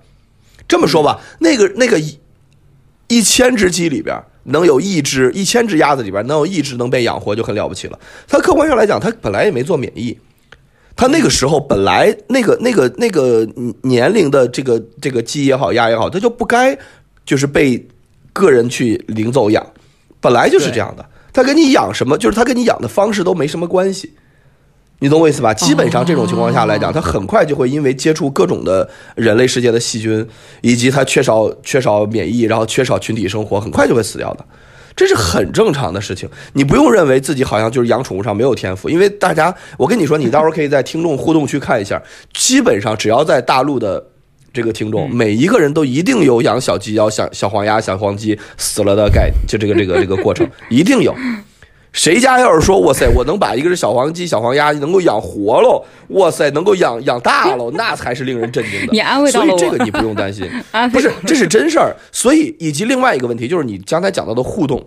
[0.68, 2.00] 这么说吧，那个那个。
[3.14, 8.00] 一千只鸡里边能有一只，一千只鸭子里边能有一只能被养活就很了不起了。
[8.28, 10.18] 它客观上来讲，它本来也没做免疫，
[10.96, 13.48] 它那个时候本来那个那个那个
[13.84, 16.78] 年龄的这个这个鸡也好鸭也好，它就不该
[17.26, 17.88] 就是被
[18.34, 19.66] 个人去领走养，
[20.20, 21.06] 本来就是这样的。
[21.32, 24.14] 它跟你养什么，就是它跟你养的方式都没什么关系。
[25.04, 25.54] 你懂我意思吧？
[25.54, 30.26] 基本上这种情况下来讲，它很快就会因为接触各种的人类世界的细菌，
[30.62, 34.46] 以及它缺少缺少免疫，然后缺少群体生活，很快就会死掉的。
[34.96, 36.30] 这是很正常的事情。
[36.54, 42.02] 你不用认为自己好像就是养宠物上没有天赋，因为大家，我跟你说，你到时候可以在听众互动区看一下，
[42.34, 44.02] 基本上只要在大陆的
[44.54, 51.14] 这个听众，每一个人都一定有养小鸡、要小小黄鸭、小黄鸡死了的概，就这个这个这个过程一定有。
[51.94, 58.88] 谁家要是说哇塞，我能把一个是小黄鸡、小黄鸭能够养活喽，哇塞，能够养养大喽， 那才是令人震惊的。
[58.92, 61.96] 你安慰到了我，所以这个你不用担心， 啊，不是，这是真事儿。
[62.12, 64.84] 所以以及另外一个问题就是你刚才讲到的互动。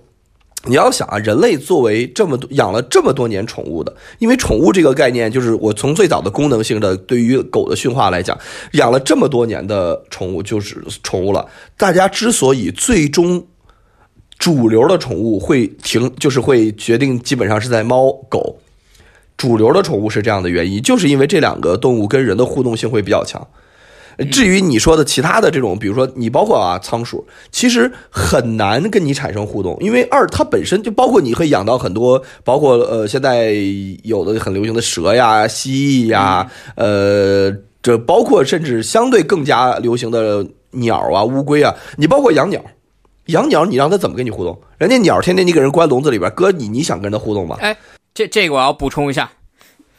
[0.69, 8.37] 你要想啊，人类作为这么多养了这么多年宠物的，因为宠物这个概念，就是我从最早的功能性的对于狗的驯化来讲，
[8.73, 11.47] 养了这么多年的宠物就是宠物了。
[11.77, 13.47] 大家之所以最终
[14.39, 18.57] 主流的宠物会停，就是会决定基本上是在猫狗，
[19.37, 23.47] 主流的宠物是这样的原因，就是因为这两个动物跟人的互动性会比较强。
[24.31, 33.53] 至于你说的其他的这种，比如说你包括啊仓鼠，其实很难跟你产生互动，因为二它本身就包括你会养到很多，包括呃现在
[34.05, 42.59] 有的很流行的蛇呀、蜥蜴呀，呃，这包括甚至相对更加流行的鸟啊、乌龟啊，你包括养鸟，
[43.27, 44.61] 养鸟你让它怎么跟你互动？
[44.79, 47.57] 人家鸟天天你给人关笼子里边，哥你你想跟它互动吗？
[47.61, 47.77] 哎，
[48.15, 49.31] 这这个我要补充一下。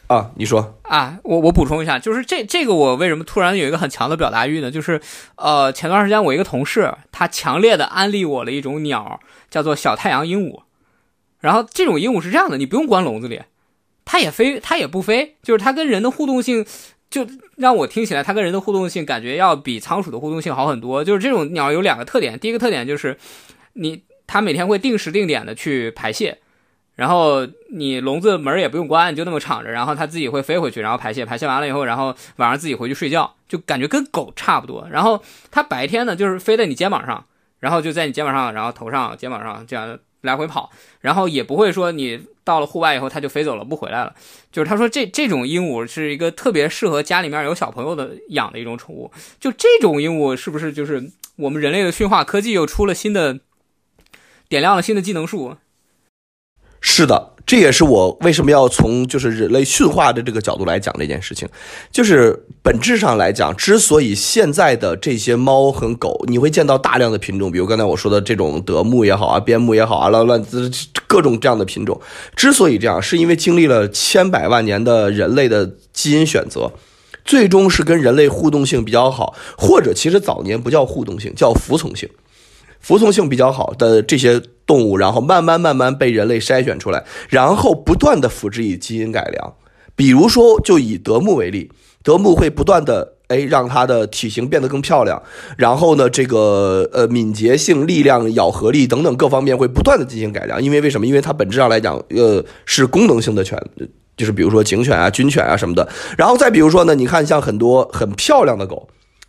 [0.06, 4.70] 啊，你说啊，我我补充一下，就是这这个我为什么突然有一个很强的表达欲呢？
[4.70, 4.98] 就是，
[5.36, 9.20] 呃，前段时间我一个同事，他强烈的安利我了一种鸟，
[9.50, 10.62] 叫做小太阳鹦鹉。
[11.40, 13.42] 然后这种鹦鹉是这样的，你不用关笼子里，
[14.06, 16.64] 它也飞，它也不飞，就是它跟人的互动性，
[17.10, 21.04] 就让我听起来它跟人的互动性感觉要比仓鼠的互动性好很多。
[21.04, 23.16] 就是这种鸟有两个特点，第一个特点就是
[23.74, 26.38] 你它每天会定时定点的去排泄。
[26.96, 34.84] 然后你笼子门也不用关，你就那么敞着，然后它自己会飞回去，然后排泄，排泄完了以后，然后晚上自己回去睡觉，就感觉跟狗差不多。
[34.90, 37.24] 然后它白天呢，就是飞在你肩膀上，
[37.60, 44.14] 然后就在你肩膀上，然后头上、肩膀上这样来回跑，然后也不会说你到了户外以后它就飞走了不回来了。
[44.50, 49.10] 就是他说这这种鹦鹉是一个特别适合家里面有小朋友的养的一种宠物。
[49.38, 53.40] 就这种鹦鹉是不是就是我们人类的驯化科技又出了新的，
[54.48, 55.56] 点亮了新的技能树？
[56.80, 61.48] 是的，这也是我为什么要从就是人类驯化的这个角度来讲这件事情。
[61.90, 70.44] 就是本质上来讲，之所以现在的这些猫和狗，你会见到大量的品种，比如刚才我说的这种德牧也好啊，边牧也好啊，乱乱
[71.06, 71.98] 各种这样的品种，
[72.36, 76.70] 之所以这样，是因为经历了千百万年的人类的基因选择，
[77.24, 82.06] 最终是跟人类互动性比较好，或者其实早年不叫互动性，叫服从性。
[82.88, 89.52] 服从性比较好的这些动物，然后慢慢慢慢被人类筛选出来，然后不断的辅之以基因改良。
[89.94, 91.70] 比如说，就以德牧为例，
[92.02, 95.22] 德牧会不断的哎让它的体型变得更漂亮，
[95.58, 100.62] 然后呢，这个呃敏捷性、力量、咬合力等等各方面会不断的进行改良。
[100.62, 101.06] 因为为什么？
[101.06, 103.62] 因为它本质上来讲，呃，是功能性的犬，
[104.16, 105.86] 就是比如说警犬啊、军犬啊什么的。
[106.16, 108.88] 然后再比如说呢，你看像很多很漂亮的狗。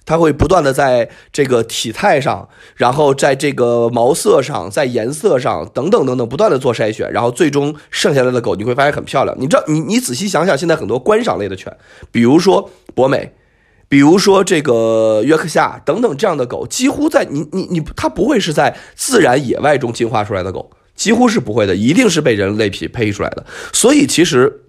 [0.10, 9.38] 它会不断的在这个体态上，然后在这个毛色上，在颜色上等等等等不断的做筛选，然后最终剩下来的狗你会发现很漂亮。
[9.40, 11.72] 你知道，你你仔细想想，现在很多观赏类的犬，
[12.12, 13.34] 比如说博美，
[13.88, 23.46] 比如说这个约克夏等等这样的狗，几乎在你你你它不会是在自然野外中进化出来的狗，几乎是不会的，一定是被人类匹配出来的。
[23.72, 24.64] 所以其实。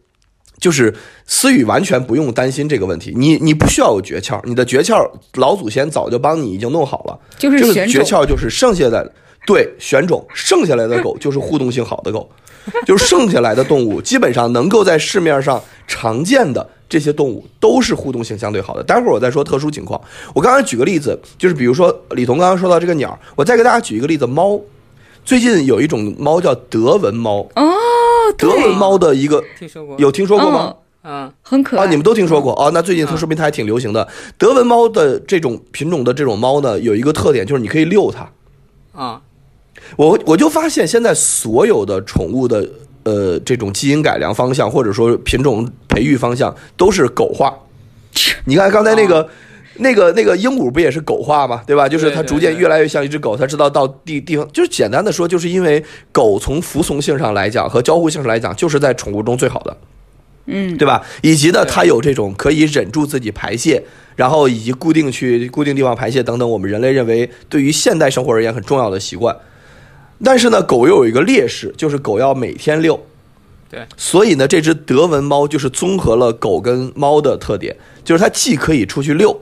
[0.61, 0.95] 就是
[1.27, 7.19] 思雨完全不用担心这个问题，你你不需要有诀窍，你的诀窍老祖先早就帮你已经弄好了。
[7.39, 9.11] 就是诀窍就是剩下的，
[9.47, 12.29] 对选种，剩下来的狗就是互动性好的狗，
[12.87, 18.83] 就是剩下来的动物基本上能够在市面上常见的这些动物都是互动性相对好的。
[18.83, 19.99] 待会儿我再说特殊情况，
[20.35, 24.61] 我刚才举个例子，就是比如说李彤刚刚说到这个鸟，我再给大家举一个例子，猫，
[25.25, 27.73] 最近有一种猫叫德文猫哦。
[28.37, 30.75] 德文猫的一个听说过有听说过吗？
[31.03, 31.87] 嗯，很可爱啊！
[31.89, 32.71] 你们都听说过啊？
[32.75, 34.07] 那最近它说明它还挺流行的。
[34.37, 38.31] 德文猫的这种品种的这种猫呢，有一个特点就是你可以遛它
[38.93, 39.23] 啊。
[39.97, 42.69] 我我就发现现在所有的宠物的
[43.05, 47.55] 呃这种基因改良方向或者说品种培育方向都是狗化。
[48.45, 49.29] 你看刚才那个。
[49.81, 51.63] 那个那个鹦鹉不也是狗化吗？
[51.67, 51.89] 对吧？
[51.89, 54.49] 就是它逐渐越来越像一只狗，它知道到地地方。
[54.53, 59.77] 就是简单的说，就是因为狗从服从性上来讲和交互性上来讲，就是在宠物中最好的，
[60.47, 61.03] 嗯，对吧？
[61.23, 63.83] 以及呢，它有这种可以忍住自己排泄，
[64.17, 69.37] 然后以及固定去固定地方排泄等等，我们人类认为对于现代生活而言很重要的习惯。
[70.23, 73.01] 但是呢，狗又有一个劣势，就是狗要每天遛。
[73.71, 79.41] 对，所以呢，这只德文猫就是综合了狗跟猫的特点，就是它既可以出去遛。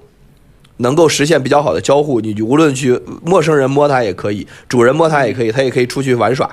[0.78, 6.50] 能够实现比较好的交互，你无论去陌生人摸它也可以，主人摸它也可以，它也可以出去玩耍。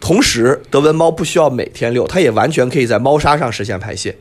[0.00, 4.16] 同时，德文猫不需要每天遛，它也完全可以在猫砂上实现排泄。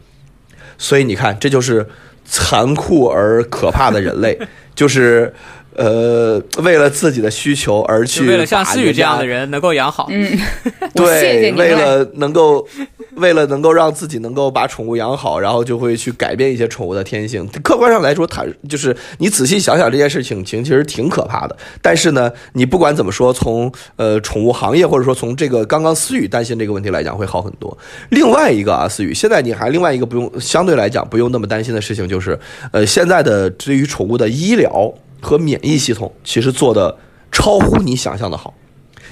[0.78, 1.88] 所以你看，这就是
[2.26, 4.38] 残酷而可怕的人类，
[4.76, 5.34] 就是
[5.76, 10.38] 呃，为了自己的需求而去，为了像思雨这样的人能够养好，嗯，
[10.95, 12.67] 谢谢对，为了能够，
[13.15, 17.47] 为了能够让自己能够把宠物养好，然后就会去改变一些宠物的天性。
[17.63, 21.55] 客观上来说，它就是你仔细想想这件事情，情其实挺可怕的。
[21.82, 27.78] 但是呢，你不管怎么说，从呃宠物行业或者说从这个刚刚思雨担心这个问题来讲，会好很多。
[28.09, 32.38] 另外一个啊，思雨，现在你还另外一个不用相对来讲不用那么担心的事情，就是
[32.72, 36.97] 呃现在的对于宠物的医疗和免疫系统，其实做的
[37.32, 38.53] 超乎你想象的好。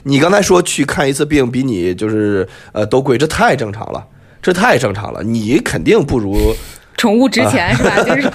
[0.03, 4.05] 你刚才说去看一次病比你就是呃都贵，这太正常了，
[4.41, 5.21] 这太正常了。
[5.23, 6.55] 你肯定不如
[6.97, 8.03] 宠物值钱 是吧？
[8.03, 8.29] 就是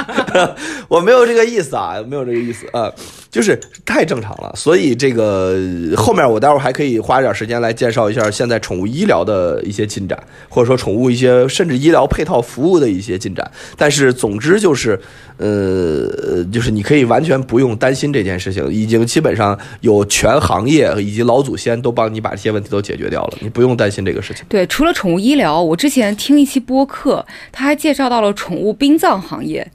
[0.88, 2.90] 我没有这个意思啊，没有这个意思啊，
[3.30, 4.50] 就是太正常了。
[4.56, 5.58] 所以这个
[5.94, 13.50] 后面我待会儿还可以花点时间来介绍一下现在宠物医疗的一些进展，或者说宠物一些甚至医疗配套服务的一些进展。
[13.76, 14.98] 但是总之就是，
[15.38, 24.44] 呃，就是你可以完全不用担心这件事情，已经基本上有全行业以及老祖先都帮你把这些问题都解决掉了，你不用担心这个事情。
[24.48, 29.66] 对，除了宠物医疗，我之前听一期播客，他还介绍到了宠物殡葬行业。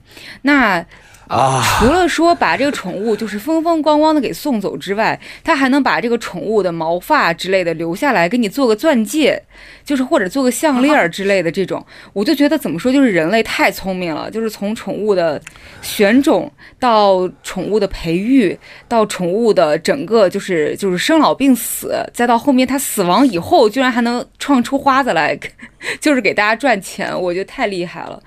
[0.41, 0.86] 那
[1.79, 9.41] 除了说把这个宠物就是风风光光的给送走之外，他还能把这个宠物的毛发之类的留下来，给你做个钻戒，
[9.84, 15.41] 就是或者做个项链之类的这种，我就觉得怎么说，就是人类太聪明了，就是从宠物的
[15.81, 18.57] 选种到宠物的培育，
[18.88, 25.38] 到宠物的整个就是就是生老病死，再到后面它死亡以后，居然还能创出花子来，
[25.99, 28.21] 就是给大家赚钱，我觉得太厉害了。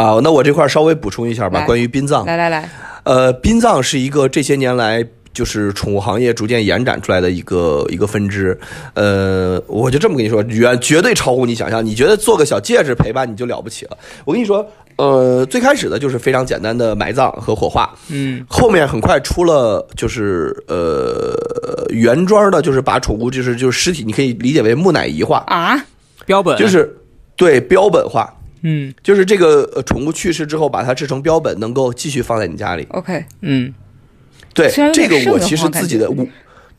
[0.00, 2.24] 啊，那我这块儿稍微补充一下吧，关于殡葬。
[2.24, 2.66] 来来来，
[3.02, 8.58] 呃，殡葬是一个这些年来就是宠物行业逐渐延展出来的一个一个分支。
[8.94, 11.84] 呃，我就这么跟你说，远绝对超乎你想象。
[11.84, 13.98] 你觉得做个小戒指陪伴你就了不起了？
[14.24, 25.78] 我跟你说，呃，最开始的就是非常简单的埋葬和火化，嗯，后面很快出了就是呃原装的，就是把宠物就是就是尸体，你可以理解为木乃伊化，啊，
[26.24, 26.96] 标本就是
[27.36, 28.34] 对标本化。
[28.62, 32.86] 嗯就是这个呃宠物去世之后，把它制成标本，能够继续放在你家里。
[32.90, 33.72] OK，嗯
[34.52, 36.26] 对这个我其实自己的我，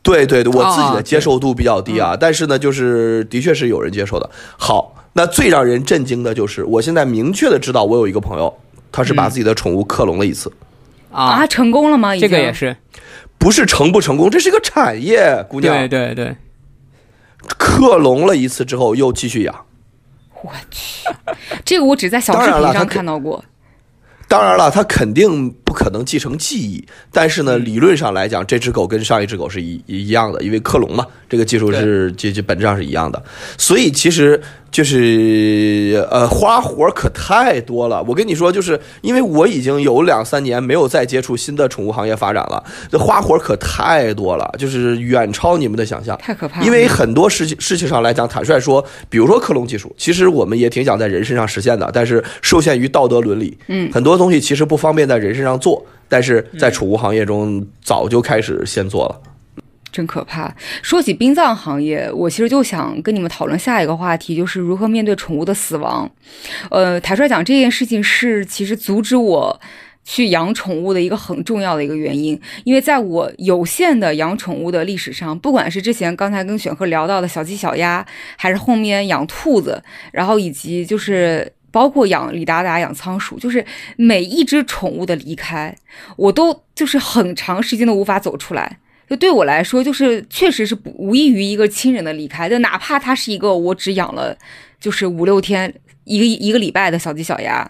[0.02, 4.30] 对对对，我自己啊的接受度比较低啊，但是呢，就是的确是有人接受的。
[4.58, 8.52] 好，那最让人震惊的就是，我现在明确的知道，我有一个朋友，
[8.92, 10.52] 他是把嗯自己的宠物克隆了一次，
[11.10, 12.14] 啊，成功了吗？
[12.14, 12.76] 这个也是，
[13.38, 16.36] 不是成不成功，这是一个产业，姑娘对对对，
[17.58, 19.64] 克隆了一次之后又继续养。
[20.42, 21.08] 我去，
[21.64, 23.42] 这个我只在小视频上看到过。
[24.28, 33.22] 当然了，他肯定不可能继承记忆，但是呢，理论上来讲，这只狗跟上一只狗是一一样的，因为克隆嘛，这个技术是这这本质上是一样的，
[33.56, 34.38] 所以其实
[34.70, 38.02] 就是呃花活可太多了。
[38.02, 46.14] 我跟你说，就是因为我已经有两三年没有再接触新的宠物行业发展了，这花活可太多了，就是远超你们的想象。
[46.18, 46.66] 太可怕了！
[46.66, 59.22] 因为很多事情事情上来讲，坦率说，比如说克隆技术，其实我们也挺想在人身上实现的，但是受限于道德伦理，嗯很多东西其实不方便在人身上做，但是在宠物行业中早就开始先做了。
[59.90, 60.54] 真可怕。
[60.82, 66.10] 说起殡葬行业，我其实就想跟你们讨论下一个话题，就是如何面对宠物的死亡。
[66.70, 69.60] 呃，坦率讲，这件事情是其实阻止我。
[70.04, 78.04] 去养宠物的一个很重要的一个原因，因为在我有限的养宠物的历史上，不管是之前刚才跟选赫聊到的小鸡、小鸭，
[78.36, 83.64] 还是后面养兔子，然后以及就是包括养李达达、养仓鼠，就是
[83.96, 85.76] 每一只宠物的离开，
[86.16, 88.78] 我都就是很长时间都无法走出来。
[89.10, 94.36] 就对我来说，就是确实是无异于一个亲人的离开，就哪怕它是一个我只养了
[94.78, 95.74] 就是五六天。
[96.04, 97.64] 一个一个礼拜的小鸡小鸭，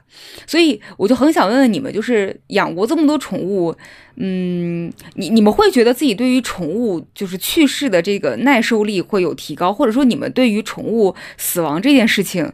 [0.47, 3.77] 所以我就很想问问你们，就是养过这么多宠物，
[4.17, 12.51] 嗯，你你们会觉得自己对于宠物就是去世的这个耐受力会有提高，或者说你们对于宠物死亡这件事情，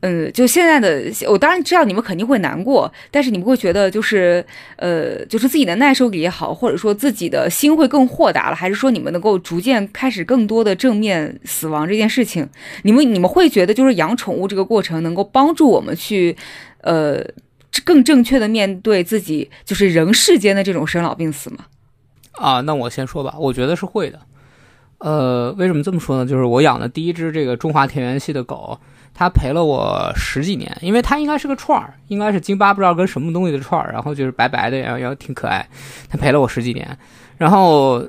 [0.00, 4.44] 嗯，就现在的我当然知道你们肯定会难过，但是你们会觉得就是
[4.76, 12.48] 呃，就是自己的耐受力也好，或者说自己的心会更豁达了，还是说你们能够逐渐开始更多的正面死亡这件事情？
[12.82, 16.36] 你们你们会觉得就是养宠物这个过程能够帮助我们去
[16.82, 17.20] 呃
[17.84, 21.66] 更正确的面对自己就是人世间的这种生老病死吗？
[22.32, 24.20] 啊，那我先说吧，我觉得是会的。
[24.98, 26.24] 呃，为什么这么说呢？
[26.24, 28.78] 就是我养的第一只这个中华田园系的狗，
[29.14, 35.66] 它陪了我十几年，因为它应该是个串儿，应该是京巴不知道跟什么东西的串儿，然后就是白白的，然后然后挺可爱，
[36.08, 36.86] 它陪了我十几年。
[37.36, 38.04] 然后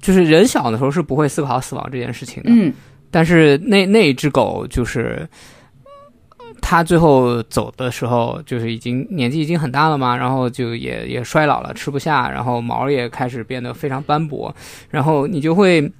[0.00, 2.72] 就是人小的时候是不会思考死亡这件事情的，嗯
[3.10, 5.26] 但是那那一只狗就是
[6.60, 14.54] 他最后走的时候，就是已经年纪已经很大了嘛，然后就也也衰老了，吃不下，然后毛也开始变得非常斑驳，
[14.90, 15.90] 然后你就会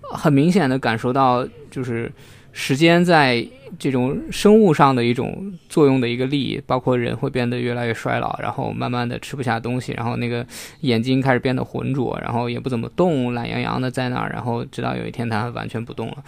[0.00, 2.10] 很明显的感受到，就是
[2.54, 3.44] 时间在
[3.78, 10.46] 这种生物上的一种作用的一个力，包括人会变得越来越衰老，然后慢慢的吃不下东西，然后那个
[10.82, 16.24] 眼睛开始变得浑浊，然后也不怎么动，懒洋洋的在那儿，然后直到有一天它完全不动了。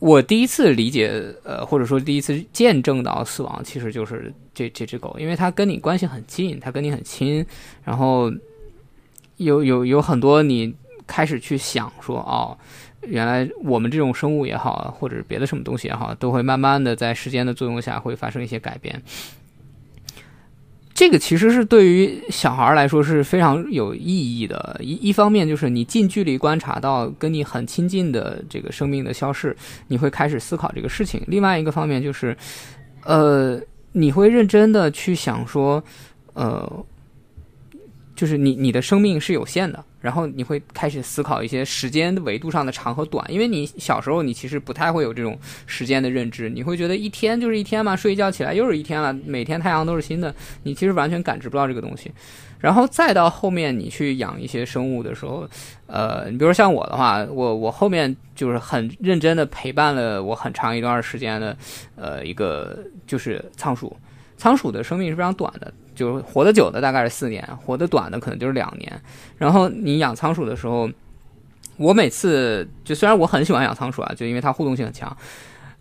[0.00, 1.12] 我第一次理解，
[1.44, 7.46] 呃，或者说第一次见证到死亡，其实就是这这只狗，因为它跟你关系很近，它跟你很亲，
[7.84, 8.32] 然后
[9.36, 10.74] 有有有很多你
[11.06, 12.56] 开始去想说，哦，
[13.02, 19.02] 原来我们这种生物也好，或者别的什么东西也好，都会慢慢的在时间的作用下会发生一些改变。
[20.92, 24.76] 这个其实是对于小孩来说是非常有意义的。
[24.80, 29.56] 一一方面就是你近距离观察到跟你很亲近的这个生命的消逝，
[29.88, 32.36] 你会开始思考这个事情；另外一个方面就是，
[33.04, 33.58] 呃，
[33.92, 35.82] 你会认真的去想说，
[36.34, 36.84] 呃，
[38.14, 39.82] 就是你你的生命是有限的。
[40.00, 52.10] 然后你会开始思考一些时间维度上的长和短，因为你小时候你其实不太会有这种时间的认知，你会觉得一天就是一天嘛，睡一觉起来又是一天了，每天太阳都是新的，你其实完全感知不到这个东西。
[52.58, 55.48] 然后再到后面你去养一些生物的时候，
[55.86, 61.56] 呃，你比如说像我的话，我我后面就是很认真的陪伴了我很长一段时间的，
[61.96, 63.96] 呃，一个就是仓鼠，
[64.36, 65.72] 仓鼠的生命是非常短的。
[66.00, 68.90] 就是活得久的大概是四年，活得短的可能就是两年。
[69.36, 70.88] 然后你养仓鼠的时候，
[71.76, 75.14] 我每次就虽然我很喜欢养仓鼠啊，就因为它互动性很强。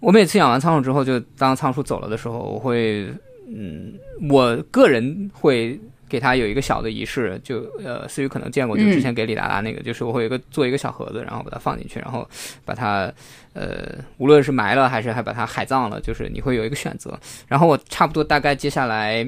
[0.02, 3.08] 我每次养完仓鼠之后，就当仓鼠走了的时候，我会，
[3.48, 3.94] 嗯，
[4.30, 12.28] 我个人会给它有一个小的仪式，就呃，思雨可能见过，就之前给李达达那个，就是我会有一个做一个小盒子，然后把它放进去，然后
[12.66, 13.10] 把它
[13.54, 17.18] 呃，无论是埋了还是还把它海葬了，就是你会有一个选择。
[17.48, 19.26] 然后我差不多大概接下来。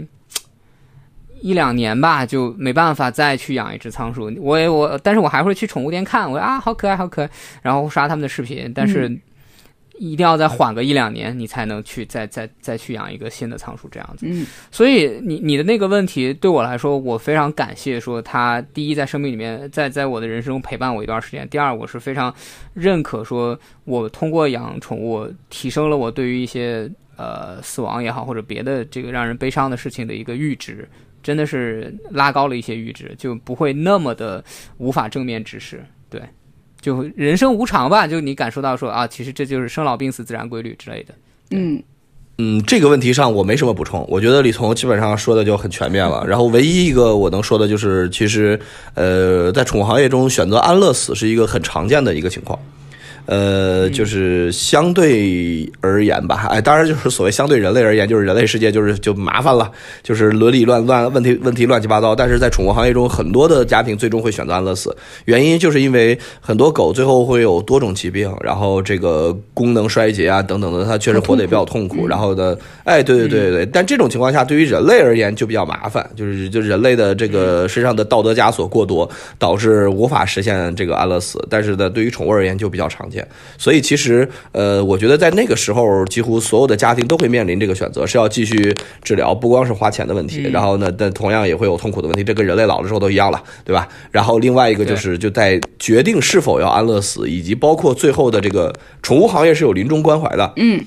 [1.41, 4.31] 一两年吧，就没办法再去养一只仓鼠。
[4.39, 7.29] 我也我，但是我还会去宠物店看，我啊，好可爱，好可爱，
[7.61, 8.71] 然后刷他们的视频。
[8.73, 9.19] 但是
[9.97, 14.25] 一定要再缓个一两年，你才能去再再再去养一个新的仓鼠这样子。
[14.27, 21.47] 嗯，所以你你的那个问题对我来说，我非常感谢，说他第一在生命里面，在在我的人生中陪伴我一段时间。
[21.49, 22.33] 第二，我是非常
[22.73, 30.87] 认可，说我通过养宠物提升了我对于一些呃死亡也好，或者别的这个让人悲伤的事情的一个阈值。
[31.21, 34.43] 真的是拉高了一些阈值，就不会那么的
[34.77, 35.83] 无法正面直视。
[36.09, 36.21] 对，
[36.79, 41.13] 就人生无常吧，就你感受到说啊，其实这就是生老病死自然规律之类的。
[41.51, 41.81] 嗯
[42.37, 46.25] 嗯，这个问题上我没什么补充，我觉得李彤基本上说的就很全面了。
[46.25, 48.59] 然后唯一一个我能说的就是，其实
[48.95, 52.57] 呃，在宠物行业中选择安乐死是一个很常见的一个情况。
[53.25, 59.71] 呃，就是相对而言吧，哎，当然就是所谓相对人类而言，就是人类世界就是就麻烦了，
[60.03, 62.15] 就是伦理乱乱问题问题乱七八糟。
[62.15, 64.95] 但是在宠物行业中，很多的家庭最终会选择安乐死，
[65.25, 72.07] 原因就是因为很多狗最后会有多种疾病，然后这个功能衰竭啊等等的，它确实活得也比较痛苦。
[72.07, 81.39] 然后呢，哎，对对对对对，但这种情况下，对于人类而言就比较麻烦，就是就人类的这个身上的道德枷锁过多，导致无法实现这个安乐死。
[81.49, 83.27] 但是呢，对于宠物而言就比较常见。
[83.57, 92.23] 所以其实，呃，我觉得在那个时候，几乎所有的家庭都会面临这个选择：是要继续治疗，不光是花钱的问题，然后呢，但同样也会有痛苦的问题。
[92.23, 93.87] 这跟人类老的时候都一样了，对吧？
[94.11, 100.81] 然后另外一个就是，就在决定是否要安乐死，以及包括最后的这个宠物行业是有临终关怀的，嗯。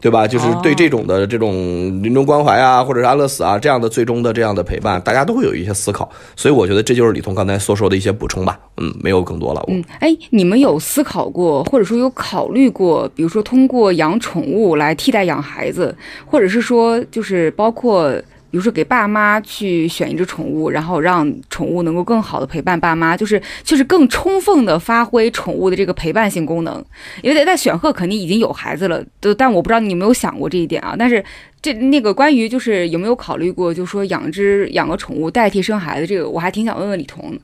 [0.00, 0.26] 对吧？
[0.26, 6.10] 就是对这种的这种临终关怀啊，或者是安乐死啊这样的最终的这样的陪伴，大家都会有一些思考。
[6.34, 8.58] 所以我觉得这就是李彤刚才所说的一些补充吧。
[8.78, 9.62] 嗯，没有更多了。
[9.68, 15.94] 嗯，哎，你们有思考过，或者说有考虑过，比如说通过养宠物来替代养孩子，
[16.24, 18.12] 或者是说就是包括。
[18.50, 26.84] 比如说，给爸妈去选一只宠物，然后让宠物能够更好的陪伴爸妈，就是就是更充分的发挥宠物的这个陪伴性功能。
[27.22, 30.96] 因为在在选鹤肯定已经有孩子了，都但我不知道你有没有想过这一点啊。
[30.98, 31.24] 但是
[31.62, 37.38] 这那个关于就是有没有考虑过，就是说养只养个宠物代替生孩子，这个我还挺想问问李彤。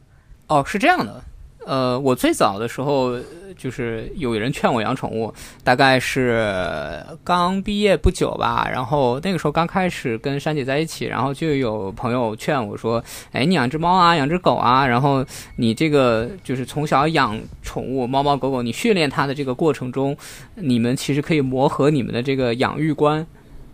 [0.49, 1.23] 哦，是这样的。
[1.67, 3.19] 呃，我最早的时候
[3.59, 8.69] 就是有人劝我养宠物，大概是刚毕业不久吧。
[8.73, 13.03] 然后那个时候刚开始跟珊姐在一起，然后就有朋友劝我说
[13.33, 15.25] ：“哎，你养只猫啊，养只狗啊，然后
[15.57, 20.17] 你这个就是从小养宠物，猫猫狗狗，你训练它的这个过程中，
[20.55, 23.27] 你们其实可以磨合你们的这个养育观，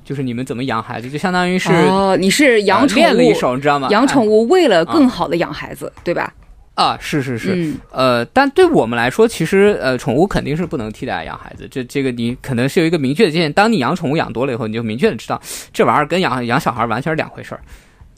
[0.02, 3.88] 就是你们怎么养孩子，就相当于是哦，你是养宠物练了一手，你知道吗？
[3.90, 6.32] 养宠物为了更好的养孩子，对吧？”
[6.74, 13.52] 啊，是是是，嗯呃，但对我们来说，其实呃，宠物肯定是不能替代养孩子，这这个你可能是有一个明确的界限。
[13.52, 15.38] 当你养宠物养多了以后，你就明确的知道
[15.70, 17.60] 这玩意儿跟养养小孩完全是两回事儿，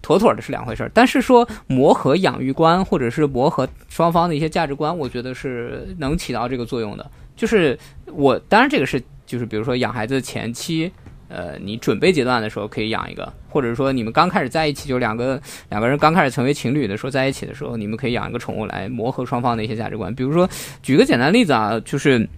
[0.03, 0.91] 妥妥的是两回事儿。
[0.95, 7.11] 但是说磨合养育观，或者是磨合双方的一些价值观，我觉得是能起到这个作用的。
[7.35, 7.77] 就是
[8.13, 10.93] 我当然这个是就是比如说养孩子前期。
[11.35, 20.15] 呃，你准备阶段的时候可以养一个，或者说你们刚开始在一起，就两个两个人刚开始成为情侣的时候在一起的时候，你们可以养一个宠物来磨合双方的一些价值观。
[20.15, 20.49] 比如说，
[20.81, 22.29] 举个简单例子啊，就是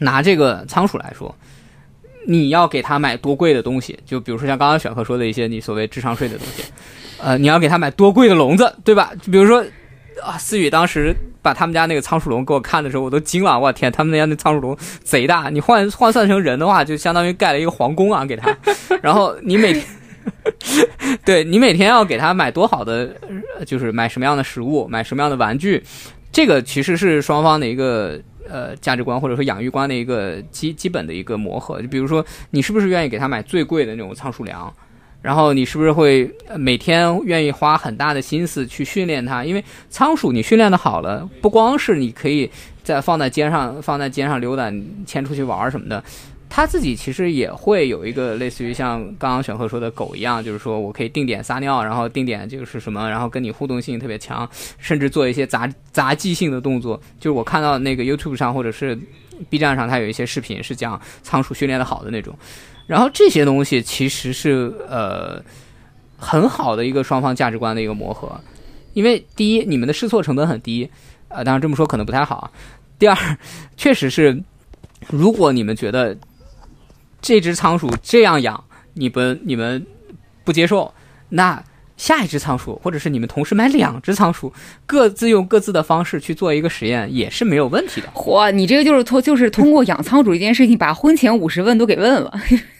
[0.00, 1.34] 拿这个仓鼠来说，
[2.26, 3.98] 你要给它买多贵的东西？
[4.04, 6.62] 就比如说像刚刚选课说的一些你所谓智商税的东西，
[7.18, 9.12] 呃，你要给它买多贵的笼子，对吧？
[9.22, 9.64] 就比如说
[10.22, 18.56] 啊，思雨当时把他们家那个仓鼠笼给我看的时候，我都惊了，我天，他们家那仓鼠笼贼大，你换换算成人的话，就相当于盖了一个皇宫啊，给他。
[19.02, 19.84] 然后你每天，
[21.24, 23.14] 对你每天要给他买多好的，
[23.58, 25.82] 呃就是买什么样的食物，买什么样的玩具，
[26.30, 28.20] 这个其实是双方的一个。
[28.48, 34.74] 呃，价值观或者说养育观的一个基基本的一个磨合，就比如说，你是不是愿意给他买最贵的那种仓鼠粮？
[35.22, 39.44] 然后你是不是会每天愿意花很大的心思去训练它？
[39.44, 42.50] 因为仓鼠你训练的好了，不光是你可以
[42.82, 44.72] 在放在街上放在街上溜达，
[45.04, 46.02] 牵出去玩什么的，
[46.48, 54.48] 它自己其实也会有一个类似于像刚刚选赫说的狗一样，就是说我可以定点撒尿，然后定点就是什么，然后跟你互动性特别强，
[54.78, 57.00] 甚至做一些杂杂技性的动作。
[57.18, 58.98] 就是我看到那个 YouTube 上或者是
[59.50, 62.34] B 站上，它有一些视频是讲仓鼠训练的好的那种。
[62.90, 65.40] 然后这些东西其实是呃
[66.18, 68.40] 很好的一个双方价值观的一个磨合，
[68.94, 70.90] 因为第一，你们的试错成本很低，
[71.28, 72.50] 呃，当然这么说可能不太好。
[72.98, 73.16] 第二，
[73.76, 74.42] 确实是，
[75.08, 76.18] 如果你们觉得
[77.22, 78.64] 这只仓鼠这样养，
[78.94, 79.86] 你们你们
[80.42, 80.92] 不接受，
[81.28, 81.62] 那
[82.00, 84.50] 下一只仓鼠，或者是你们同时买两只仓鼠，
[84.86, 88.08] 各自用各自的方式去做一个实验，也是没有问题的。
[88.14, 92.32] 嚯，你这个就是通就是通过养仓鼠这件事情，把婚前五十问都给问了。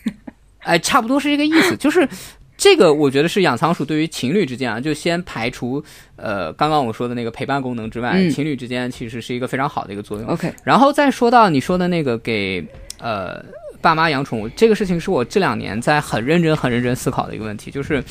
[0.65, 2.09] 哎，差不多是这个意思，就是
[2.57, 5.85] 这个，我觉得是养仓鼠对于情侣之间啊，就先排除
[6.17, 10.27] 呃刚刚我说的那个陪伴功能之外，嗯情侣之间其实是一个非常好的一个作用。
[10.29, 12.67] OK，然后再说到你说的那个给
[12.99, 13.43] 呃
[13.83, 18.03] 爸妈养宠物这个事情，是我这两年在很认真、很认真思考的一个问题，就是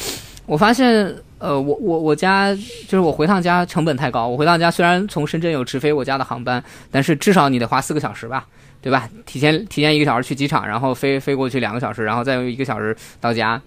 [0.50, 8.48] 我发现呃我我我家就是我回趟家成本太高，我回趟家虽然从深圳有直飞我家的航班，但是至少你得花四个小时吧。
[8.82, 9.10] 对吧？
[9.26, 13.62] 提前提前一个小时去机场，然后飞飞过去两个小时，然后再用一个小时到家。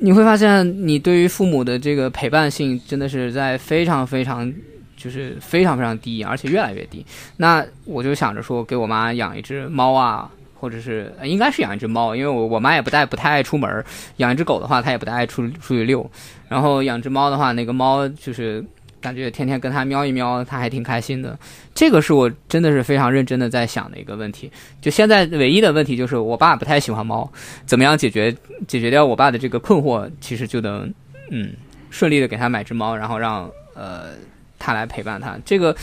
[0.00, 4.52] 你会发现，你对于父母的这个陪伴性真的是在非常非常，
[4.98, 7.06] 就是非常非常低，而且越来越低。
[7.38, 10.30] 那我就想着说，给我妈养一只猫啊，
[10.60, 13.84] 或者是应该是养一只猫，因为我我妈也不太不太爱出门。
[14.16, 16.08] 养一只狗的话，她也不太爱出出去遛。
[16.48, 18.64] 然后养只猫的话，那个猫就是
[19.00, 21.38] 感觉天天跟它喵一喵，它还挺开心的。
[21.74, 24.50] 这个是我真的是非常认真的在想的一个问题。
[24.80, 27.30] 就现在唯一的问题就是，我爸不太喜欢猫，
[27.64, 28.34] 怎么样解决
[28.66, 30.92] 解决掉我爸的这个困惑，其实就能
[31.30, 31.52] 嗯
[31.90, 34.14] 顺利的给他买只猫，然后让呃
[34.58, 35.38] 他来陪伴他。
[35.44, 35.76] 这个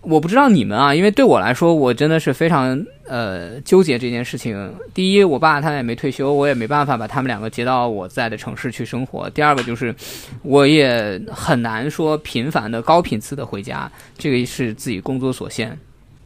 [0.00, 4.72] 我不知道你们啊，因为对我来说，我真的是非常呃纠结这件事情。
[4.94, 9.28] 第一，我爸他也没退休，我也没办法把他们两个接到我在的城市去生活。
[9.30, 9.94] 第二个就是，
[10.42, 15.76] 我也很难说频繁的高频次的回家，这个是自己工作所限。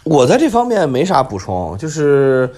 [0.05, 2.51] 我在这方面没啥补充，就是，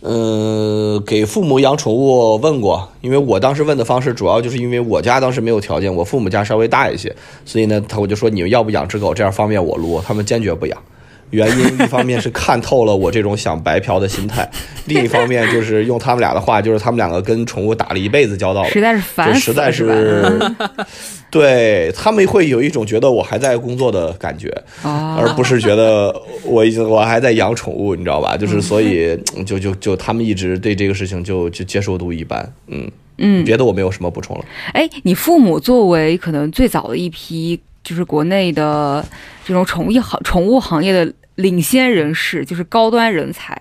[0.00, 10.82] 呃，给父母养宠物问过，因为我当时问的方式主要就是因为我家当时没有条件，我父母家稍微大一些，所以呢，他我就说你们要不养只狗，这样方便我撸，他们坚决不养。
[11.30, 14.48] 原因一方面是看透了我这种想白嫖的心态，
[14.86, 20.38] 另一方面就是用他们俩的话，就是他们两个跟宠物打了一辈子交道了，实在是烦实在是
[21.30, 24.48] 对他们会有一种觉得我还在工作的感觉，
[24.82, 26.14] 哦，而不是觉得
[26.44, 28.36] 我已经我还在养宠物，你知道吧？
[28.36, 29.16] 就是所以
[29.46, 32.90] 就就就他们一直对这个事情就就接受度一般，嗯。
[33.22, 34.44] 嗯，别的我没有什么补充了。
[34.72, 39.04] 哎，你父母作为可能最早的一批，就是国内的
[39.50, 43.60] 这种宠物行宠物行业的领先人士，就是高端人才，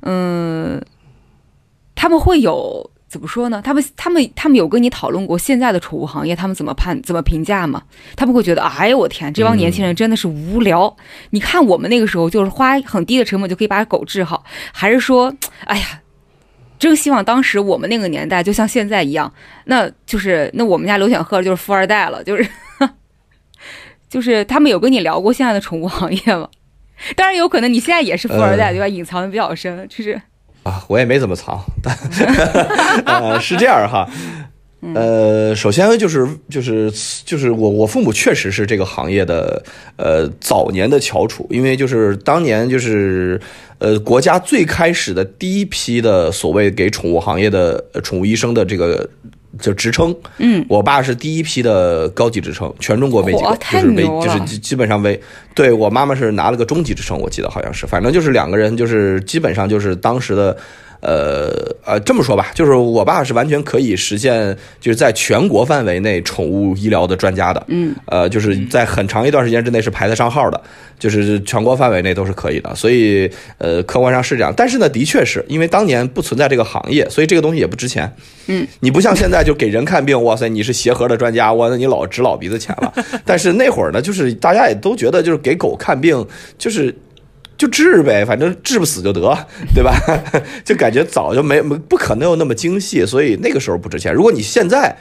[0.00, 0.82] 嗯，
[1.94, 3.60] 他们会有怎么说呢？
[3.62, 7.82] 他们他们他们有跟你讨论过现在的宠物行业他们怎么判怎么评价吗？
[8.16, 10.96] 他们会觉得，哎呦我天，这帮年轻人真的是无聊。
[11.28, 15.30] 你看我们那个时候就是花很低的成本就可以把狗治好，还是说，
[15.66, 16.00] 哎呀，
[16.78, 19.30] 真希望当时我们那个年代就像现在一样，
[19.66, 22.48] 那就是那我们家刘显赫就是富二代了，就是
[24.08, 26.48] 就是他们有跟你聊过现在的宠物行业吗？
[27.14, 28.88] 当然有可能你现在也是富二代，呃对吧？
[28.88, 30.20] 隐藏的比较深，就是
[30.64, 31.96] 啊，我也没怎么藏，但
[33.22, 34.08] 呃是这样哈，
[34.94, 36.92] 呃，首先就是就是
[37.24, 39.62] 就是我我父母确实是这个行业的
[39.96, 43.40] 呃早年的翘楚，因为就是当年就是
[43.78, 49.08] 呃国家最开始的第一批的所谓给宠物行业的呃宠物医生的这个
[49.60, 55.20] 就职称，嗯，我爸是第一批的高级职称，全中国没几个，就是没就是基基本上没
[55.54, 60.56] 对我妈妈是拿了个中级职称，我记得好像是，反正就是两个人就是基本上就是当时的。
[61.00, 61.48] 呃
[61.84, 67.64] 呃，这么说吧，就是我爸是完全可以实现，就是在全国范围内宠物医疗的专家的。
[67.68, 70.60] 嗯，呃，就是在很长一段时间之内是排得上号的，
[70.98, 72.74] 就是全国范围内都是可以的。
[72.74, 74.52] 所以，呃，客观上是这样。
[74.56, 78.12] 但是呢，的确是因为当年不存在这个行业，所以这个东西也不值钱。
[78.48, 82.92] 嗯，你不像现在就给人看病，哇塞，你是协和的专家，哇，那你老值老鼻子钱了。
[83.24, 86.26] 但是那会儿呢，就是大家也都觉得，就是给狗看病，
[86.58, 86.94] 就是。
[87.58, 89.36] 就治呗，反正治不死就得，
[89.74, 89.92] 对吧？
[90.64, 94.14] 就感觉早就没不可能有那么精细，所以那个时候不值钱。
[94.14, 94.96] 如果你现在，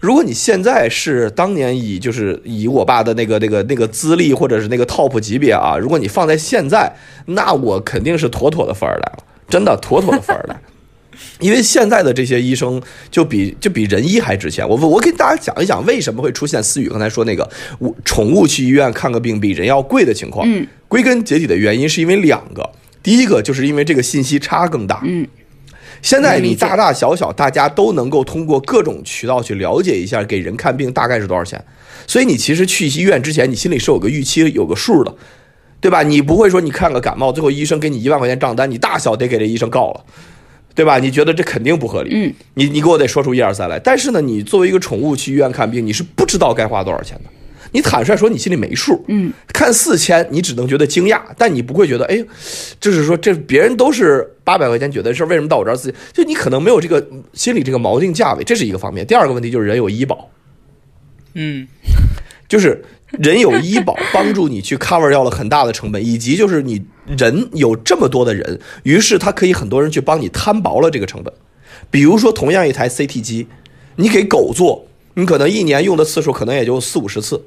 [0.00, 6.94] 如果你现在是当年以就是以我爸的那个那个那个资历或者是那个 top 级别啊，如果你放在现在，
[7.24, 10.54] 那我肯定是妥妥的富二代了，真的妥妥的富二代。
[11.40, 14.68] 因为现在的这些医生就比就比人医还值钱。
[14.68, 17.48] 我我给大家讲一讲为什么会出现思雨刚才说那个
[17.78, 20.46] 我宠物去医院看个病比人要贵的情况。
[20.48, 22.70] 嗯，归根结底的原因是因为两个，
[23.02, 25.00] 第一个就是因为这个信息差更大。
[25.04, 25.26] 嗯，
[26.02, 31.64] 现在你大大小小大家都能够通过各种渠道去了解一下给人看病大概是多少钱，
[32.06, 35.14] 所以你其实去医院之前，你心里是有个预期有个数的。
[35.80, 36.02] 对吧？
[36.02, 40.02] 你不会说你看个感冒，最后医生给你一万块钱账单，你大小得给这医生告了，
[40.74, 40.98] 对吧？
[40.98, 43.78] 你觉得这肯定不合理，嗯，你你给我得说出一二三来。
[43.78, 47.30] 但是呢，你作为一个宠物去医院看病，你是不知道该花多少钱的。
[47.72, 52.24] 你坦率说，你心里没数，嗯，看四千，你只能觉得惊讶，但你不会觉得，哎，
[52.78, 56.00] 就是说这别人都是八百块钱觉得事儿，为什么到我这儿四千？
[56.12, 59.04] 就你可能没有这个心里这个锚定价位，这是一个方面。
[59.04, 60.30] 第二个问题就是人有医保，
[61.34, 61.66] 嗯，
[62.46, 71.32] 就是人有医保帮助你去 cover 掉了很大的成本，以及就是你人有这么多的人，于是他可以很多人去帮你摊薄了这个成本。
[71.90, 73.46] 比如说，同样一台 CT 机，
[73.96, 77.40] 你给狗做，你可能一年用的次数可能也就四五十次，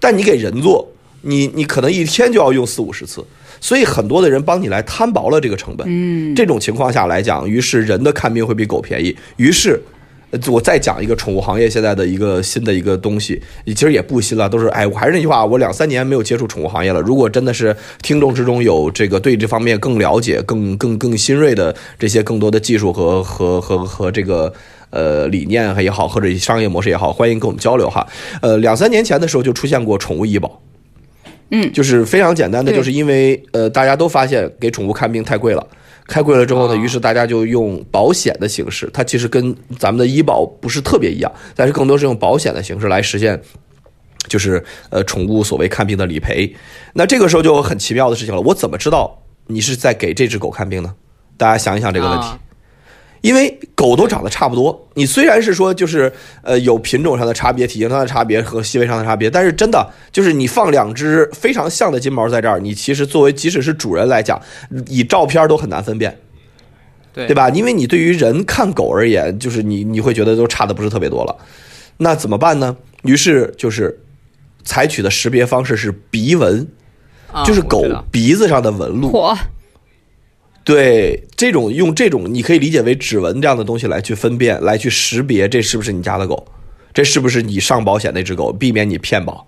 [0.00, 0.88] 但你给人做，
[1.22, 3.24] 你你可能一天就要用四五十次，
[3.60, 5.86] 所以很多的人帮你来摊薄了这个成本。
[5.88, 9.80] 嗯，这种情况下来讲，于是人的看病会比狗便宜，于是。
[10.34, 17.00] 呃我再讲一个宠物行业现在的一个新的一个东西，其实也不新了，都是哎，我还是那句话，我两三年没有接触宠物行业了。
[17.00, 24.52] 如果真的是听众之中有这个对这方面更了解、更更更新锐的这些更多的技术和和和和这个
[24.90, 28.04] 呃理念也好，或者商业模式也好，欢迎跟我们交流哈。
[28.42, 30.60] 呃，两三年前的时候就出现过宠物医保，
[31.50, 35.64] 嗯就是非常简单的，就是因为呃大家都发现给宠物看病太贵了。
[36.06, 43.40] 开贵了之后呢，啊于是大家就用保险的形式，它其实跟咱们的医保不是特别一样，但是更多是用保险的形式来实现，
[44.28, 46.54] 就是呃宠物所谓看病的理赔。
[46.92, 50.94] 那这个时候就有很奇妙的事情了，我怎么知道你是在给这只狗看病呢？
[51.36, 52.26] 大家想一想这个问题。
[52.26, 52.38] 啊
[53.24, 56.12] 因为狗都长得差不多，你虽然是说就是
[56.42, 64.38] 呃有品种上的差别、体型上的差别和细微上的差别，但是真的就是你放两只非常像的金毛在这儿，你其实作为即使是主人来讲，
[64.88, 66.14] 以照片都很难分辨，
[67.14, 67.48] 对对吧？
[67.48, 71.34] 因为你对于人看狗而言，就是你你会觉得都差的不是特别多了，
[71.96, 72.76] 那怎么办呢？
[73.04, 73.98] 于是就是
[74.64, 76.68] 采取的识别方式是鼻纹，
[77.32, 79.10] 啊就是狗鼻子上的纹路。
[79.10, 79.34] 嚯，
[80.64, 86.46] 对，这种用这种你可以理解为指纹这样的东西来去分辨、来去识别这是不是你家的狗，
[86.94, 89.46] 这是不是你上保险那只狗，避免你骗保，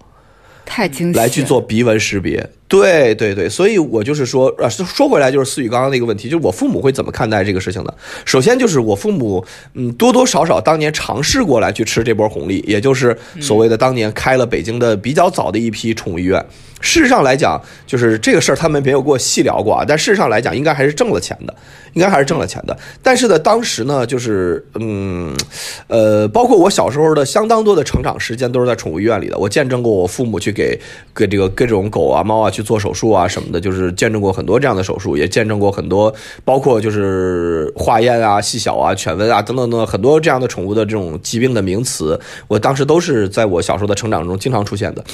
[0.67, 2.51] 太惊来去做鼻纹识别。
[2.69, 7.95] 对对对，所以我就是说，啊，说说回来就是思雨刚刚那个问题，就是我父母会怎么看待这个事情呢？
[8.25, 9.45] 首先就是我父母，
[9.75, 16.45] 嗯，多多少少当年尝试过来去吃这波红利，也就是所谓的当年开了北京的比较早的一批宠物医院。
[16.79, 21.55] 事实上来讲，就是这个事儿他们没有跟我细聊过啊，但事实上来讲，应该还是挣了钱的，
[21.95, 22.77] 应该还是挣了钱的。
[23.03, 25.35] 但是呢，当时呢，就是嗯，
[25.89, 30.79] 呃，包括我小时候的相当多的成长时间都是在宠物医院里的，我见证过我父母去给
[31.15, 45.05] 给这个各种狗啊、猫啊去做手术啊什么的，就是见证过很多这样的手术，也见证过很多，包括就是化验啊、细小啊、犬瘟啊等等等很多这样的宠物的这种疾病的名词，我当时都是在我小时候的成长中经常出现的。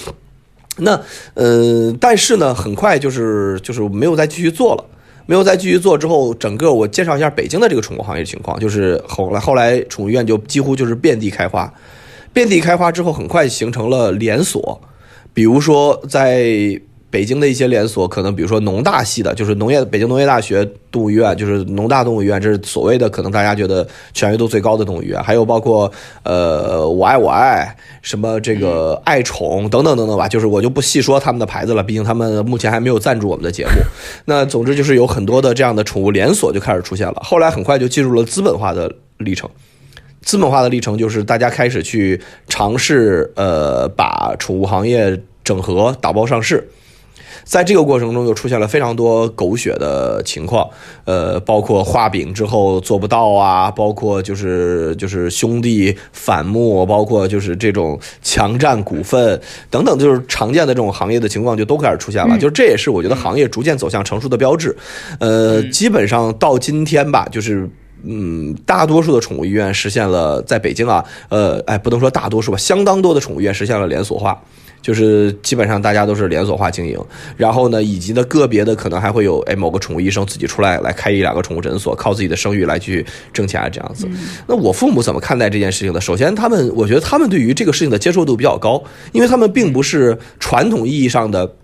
[0.76, 1.00] 那
[1.34, 4.84] 呃，但是呢，很快就是就是没有再继续做了。
[5.24, 11.72] 没有再继续做之后，整个我介绍一下北京的这个宠物行业情况，就是后来后来宠物医院就几乎就是遍地开花，
[12.32, 14.80] 遍地开花之后，很快形成了连锁。
[15.32, 16.78] 比如说在
[17.12, 25.22] 北京的一些连锁，可能比如说农大系的，就是农业北京农业大学动物医院，就是农大动物医院，这是所谓的可能大家觉得权威度最高的动物医院。
[25.22, 25.92] 还有包括
[26.22, 33.70] 呃我爱我爱什么这个爱宠等等等等吧，就是我就不细说他们的牌子了，毕竟他们目前还没有赞助我们的节目。
[34.24, 39.50] 那总之就是有很多的这样的宠物连锁就开始出现了，后来很快就进入了资本化的历程。
[40.22, 46.66] 资本化的历程就是大家开始去尝试，呃，把宠物行业整合、打包上市。
[47.52, 50.66] 在这个过程中，又出现了非常多狗血的情况，
[51.04, 59.38] 呃，包括画饼之后做不到啊，包括就是就是兄弟反目，包括就是这种强占股份
[59.68, 62.38] 等等，就是常见的这种行业的情况就都开始出现了。
[62.38, 64.74] 就这也是我觉得行业逐渐走向成熟的标志。
[65.20, 67.68] 呃，基本上到今天吧，就是。
[68.04, 74.42] 嗯，大多数的宠物医院实现了在北京啊，呃，哎，不能说大多数吧，相当多的宠物医院实现了连锁化，
[74.82, 76.98] 就是基本上大家都是连锁化经营。
[77.36, 84.06] 然后呢，以及呢个别的可能还会有，哎，某个宠物医生自己出来来开一两个宠物诊所，靠自己的声誉来去挣钱这样子。
[84.46, 86.00] 那我父母怎么看待这件事情呢？
[86.00, 91.54] 首先，他们我觉得他们对于这个事情的接受度比较高，因为他们并不是传统意义上的。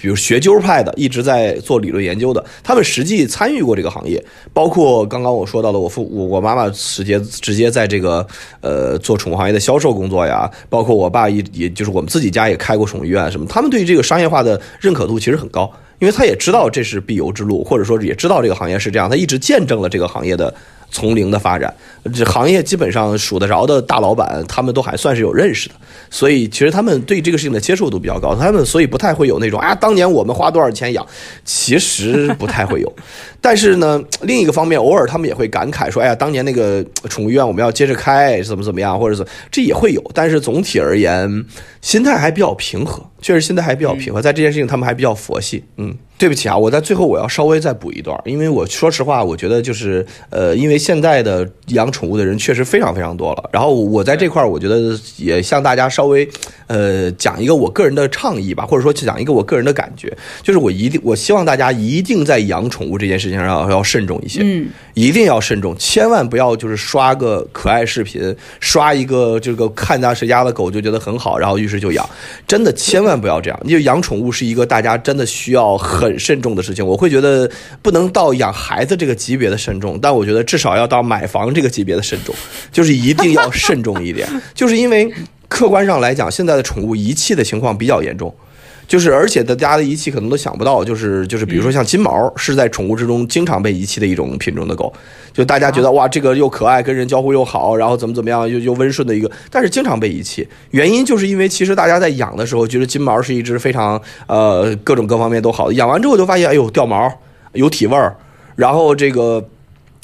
[0.00, 4.22] 比如学究派的一直在做理论研究的，他们实际参与过这个行业，
[4.52, 8.26] 包括刚刚我说到的，我父我我妈妈直接直接在这个
[8.60, 20.52] 呃做宠物行业的销售工作呀，包括我爸也也就是我们自己家也开过宠物医院什么，他们对于这个商业化的认可度其实很高，因为他也知道这是必由之路，或者说也知道这个行业是这样，他一直见证了这个行业的。
[20.92, 21.74] 从零的发展，
[22.14, 25.74] 这行业基本上数得着的大老板，他们都还算是有认识的，
[26.10, 31.04] 所以其实他们对这个事情的接受度比较高，他们所以不太会有那种啊，当年我们花多少钱养，
[31.44, 32.92] 其实不太会有。
[33.40, 40.02] 但是呢，另一个方面，偶尔他们也会感慨说，哎呀，当年那个宠物医院我们要接着开，怎么怎么样，或者这也会有。
[40.14, 41.44] 但是总体而言，
[41.82, 45.94] 心态还比较平和，确实心态还比较平和，在这件事情他们还比较佛系，嗯。
[46.18, 53.50] 对不起啊，我在最后我要稍微再补一段，因为我说实话，我觉得就是呃，因为现在的养宠物的人确实非常非常多了。
[53.52, 56.28] 然后我在这块儿，我觉得也向大家稍微
[56.68, 72.08] 呃讲一个我个人的倡议吧，或者说讲一个我个人的感觉，就是我一定我希望大家一定在养宠物这件事情上要要慎重一些，嗯，一定要慎重，千万不要就是刷个可爱视频，刷一个这个看家谁家的狗就觉得很好，然后就养，
[72.46, 75.78] 真的千万不要这样，因为养宠物是一个大家真的需要。
[75.82, 77.50] 很慎重的事情，我会觉得
[77.82, 82.34] 不能到养孩子这个级别的慎重，但我觉得至少要到买房这个级别的慎重，
[82.70, 85.12] 就是一定要慎重一点， 就是因为
[85.48, 88.34] 客观上来讲，现在的宠物遗弃的情况比较严重，
[88.86, 94.92] 就是而且大家的遗弃可能都想不到，就是就是比如说像金毛是在宠物之中经常被遗弃的一种品种的狗。
[95.32, 100.46] 就大家觉得哇，这个又可爱，跟人交互又好，然后怎么怎么样，又又温顺的一个，但是经常被遗弃。
[100.72, 107.10] 原因就是因为其实大家在养的时候，觉得金毛是一只非常呃各种各方面都好的，养完之后就发现，哎呦掉毛，
[107.54, 108.14] 有体味儿，
[108.56, 109.42] 然后这个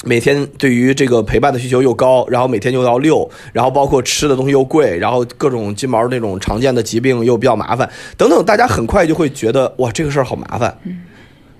[0.05, 10.77] 每天对于这个陪伴的需求又高，然后每天又要遛，然后包括吃的东西又贵，然后各种金毛那种常见的疾病又比较麻烦，等等，大家很快就会觉得哇，这个事儿好麻烦。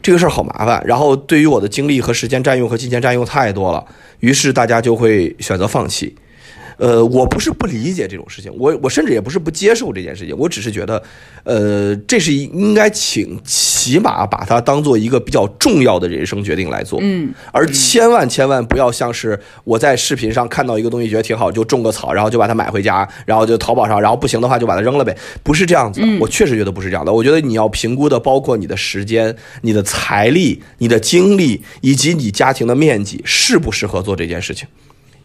[0.02, 3.86] 这个事儿好麻烦，然后对于我的精力和时间占用和金钱占用太多了，
[4.22, 6.16] 于是大家就会选择放弃。
[6.80, 11.04] 呃，我不是不理解这种事情，我我甚至也不是不接受这件事情，我只是觉得，
[11.44, 34.66] 呃，这是应该请起码把它当做一个比较重要的人生决定来做，嗯，而千万千万不要像是我在视频上看到一个东西觉得挺好，就种个草，然后就把它买回家，然后就淘宝上，然后不行的话就把它扔了呗，不是这样子的，我确实觉得不是这样的，我觉得你要评估的包括你的时间、你的财力、你的精力以及你家庭的面积适不适合做这件事情。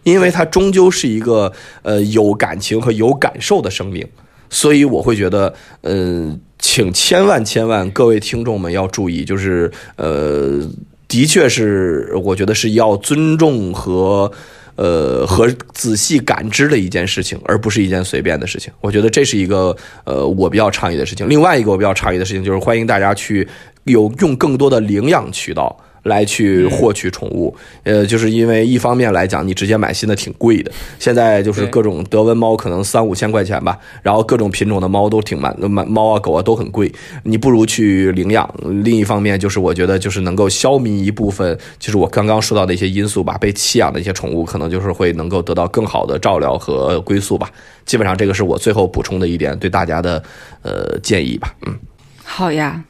[0.05, 1.53] 因为它终究是一个
[1.83, 4.07] 呃有感情和有感受的生命，
[4.49, 10.61] 所以我会觉得，嗯，请千万千万各位听众们要注意，就是呃，
[11.09, 14.31] 的确是我觉得是要尊重和
[14.77, 18.73] 呃和仔细感知的一件事情，而不是一件随便的事情。
[18.81, 19.75] 我觉得这是一个
[20.05, 21.29] 呃我比较倡议的事情。
[21.29, 23.47] 另外一个我比较倡议的事情就是欢迎大家去
[23.85, 25.77] 有用更多的领养渠道。
[26.05, 36.91] 来去获取宠物，呃，就是因为一方面来讲，你直接买新的挺贵的，现在就是各种德文猫可能三五千块钱吧，然后各种品种的猫都挺蛮，蛮猫啊狗啊都很贵，
[37.25, 38.49] 你不如去领养。
[38.83, 47.51] 另一方面就是我觉得就是能够消弭一部分，就是我刚刚说到的一些因素吧，被弃养的一些宠物可能就是会能够得到更好的照料和归宿吧。
[47.85, 50.23] 基本上这个是我最后补充的一点对大家的
[50.63, 51.55] 呃建议吧。
[51.67, 51.75] 嗯，
[52.23, 52.85] 好呀。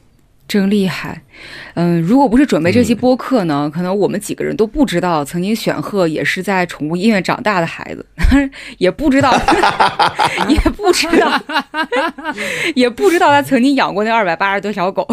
[0.47, 1.22] 真厉害，
[1.74, 8.07] 嗯，如果不是准备这期播客呢，可能我们几个人都不知道，曾经选赫也是在宠物医院长大的孩子，
[8.78, 9.32] 也不知道，
[10.49, 11.40] 也不知道，
[12.77, 15.06] 也不知道他曾经养过那二百八十多条狗。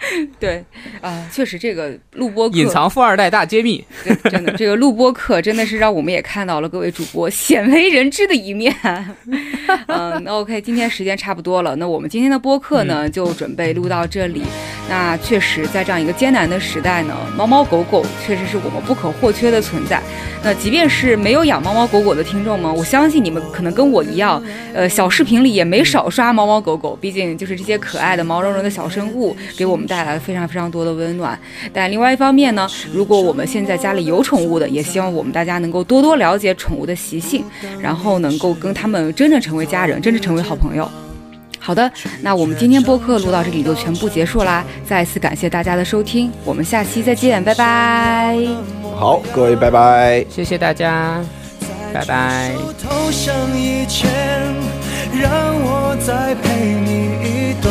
[0.40, 0.64] 对，
[1.00, 3.84] 啊，确实这个录播隐藏富二代大揭秘，
[4.30, 8.74] 真的， 这个录播课真的是让我们也看到了各位主播鲜为人知的一面。
[9.86, 14.42] 嗯，那 OK，今天时间差不多了，那我们今天的播客呢就准备录到这里。
[14.88, 20.02] 那确实，在这样一个艰难的时代呢，猫猫狗狗确实是我们不可或缺的存在。
[20.42, 31.36] 那即便是没有养猫猫狗狗的听众们，我相信你们可能跟我一样，呃，小视频里也没少刷猫猫狗狗，毕竟就是这些可爱的毛茸茸的小生物给我们带来了非常非常多的温暖。
[31.72, 37.44] 但另外一方面呢，如果我们现在家里有宠物的，也希望我们大家能够多多了解宠物的习性，
[37.80, 40.88] 然后能够跟他们真正成为家人，真正成为好朋友。
[41.58, 41.92] 好的，
[42.22, 44.64] 那我们今天播客录到这里就全部结束啦！
[44.86, 48.38] 再一次感谢大家的收听，我们下期再见，拜拜。
[48.96, 51.22] 好，各位拜拜，谢谢大家，
[51.92, 52.52] 拜拜。
[55.12, 55.30] 让
[55.62, 57.70] 我再陪你一段，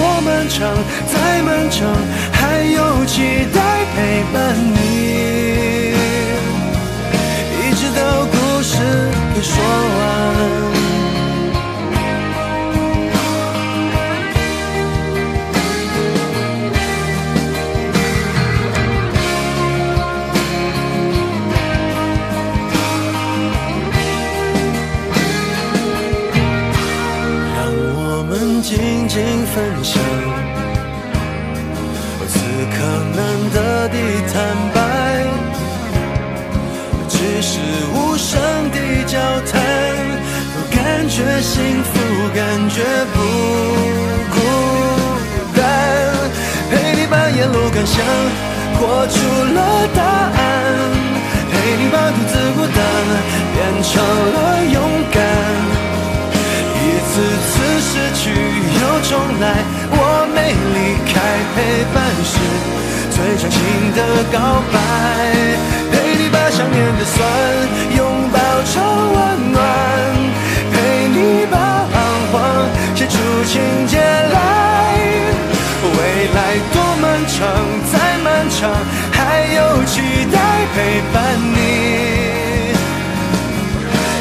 [0.41, 1.87] 漫长，再漫长，
[2.31, 3.61] 还有期待
[3.93, 5.93] 陪伴你，
[7.61, 8.73] 一直到故事。
[9.43, 10.01] 说完，
[27.55, 27.59] 让
[27.93, 30.01] 我们静静分享，
[32.81, 33.19] 可能
[33.53, 33.95] 的地
[34.33, 34.41] 坦
[34.73, 34.79] 白，
[37.07, 37.59] 只是
[37.93, 38.41] 无声
[38.71, 38.81] 的。
[39.05, 39.19] 交
[39.51, 39.61] 谈，
[40.53, 41.91] 都感觉幸福，
[42.33, 42.39] 感
[42.69, 42.81] 觉
[43.13, 43.17] 不
[44.33, 44.35] 孤
[45.53, 45.61] 单。
[46.71, 48.03] 陪你把沿路感想
[48.79, 49.13] 活出
[49.53, 49.59] 了
[49.93, 50.39] 答案，
[51.51, 52.77] 陪你把独自孤单
[53.53, 53.91] 变成
[54.33, 54.35] 了
[54.73, 54.75] 勇
[55.11, 55.21] 敢。
[56.73, 57.13] 一次
[57.45, 58.23] 次失去
[58.79, 59.43] 又重来，
[59.91, 59.93] 我
[60.33, 60.37] 没
[60.73, 60.77] 离
[61.11, 61.13] 开，
[61.53, 61.57] 陪
[61.93, 62.00] 伴
[62.31, 62.35] 是
[63.15, 63.59] 最长情
[63.95, 63.99] 的
[64.31, 64.37] 告
[64.71, 64.75] 白。
[65.91, 67.17] 陪你把想念的酸
[67.97, 67.99] 拥
[68.31, 68.39] 抱。
[68.63, 69.59] 成温暖，
[70.71, 70.75] 陪
[71.09, 71.17] 你
[71.51, 71.57] 把
[71.91, 71.93] 彷
[72.31, 72.33] 徨
[72.95, 74.35] 写出情节来。
[75.81, 75.97] 未
[76.31, 76.39] 来
[76.71, 77.39] 多漫长，
[77.91, 77.93] 再
[78.23, 78.69] 漫长，
[79.11, 79.19] 还
[79.55, 79.99] 有期
[80.31, 80.37] 待
[80.75, 81.17] 陪伴
[81.55, 81.57] 你，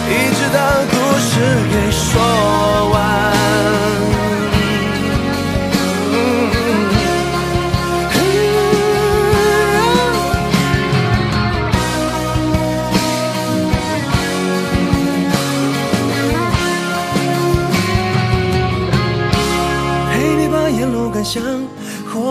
[0.09, 0.59] 一直到
[0.91, 1.31] 故事
[1.71, 2.11] 给说
[2.93, 3.40] 完。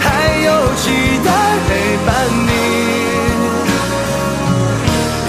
[0.00, 1.28] 还有期待
[1.68, 1.70] 陪
[2.06, 2.08] 伴
[2.46, 2.50] 你，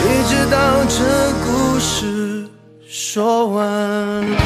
[0.03, 0.55] 一直到
[0.87, 0.97] 这
[1.45, 2.47] 故事
[2.87, 4.44] 说完。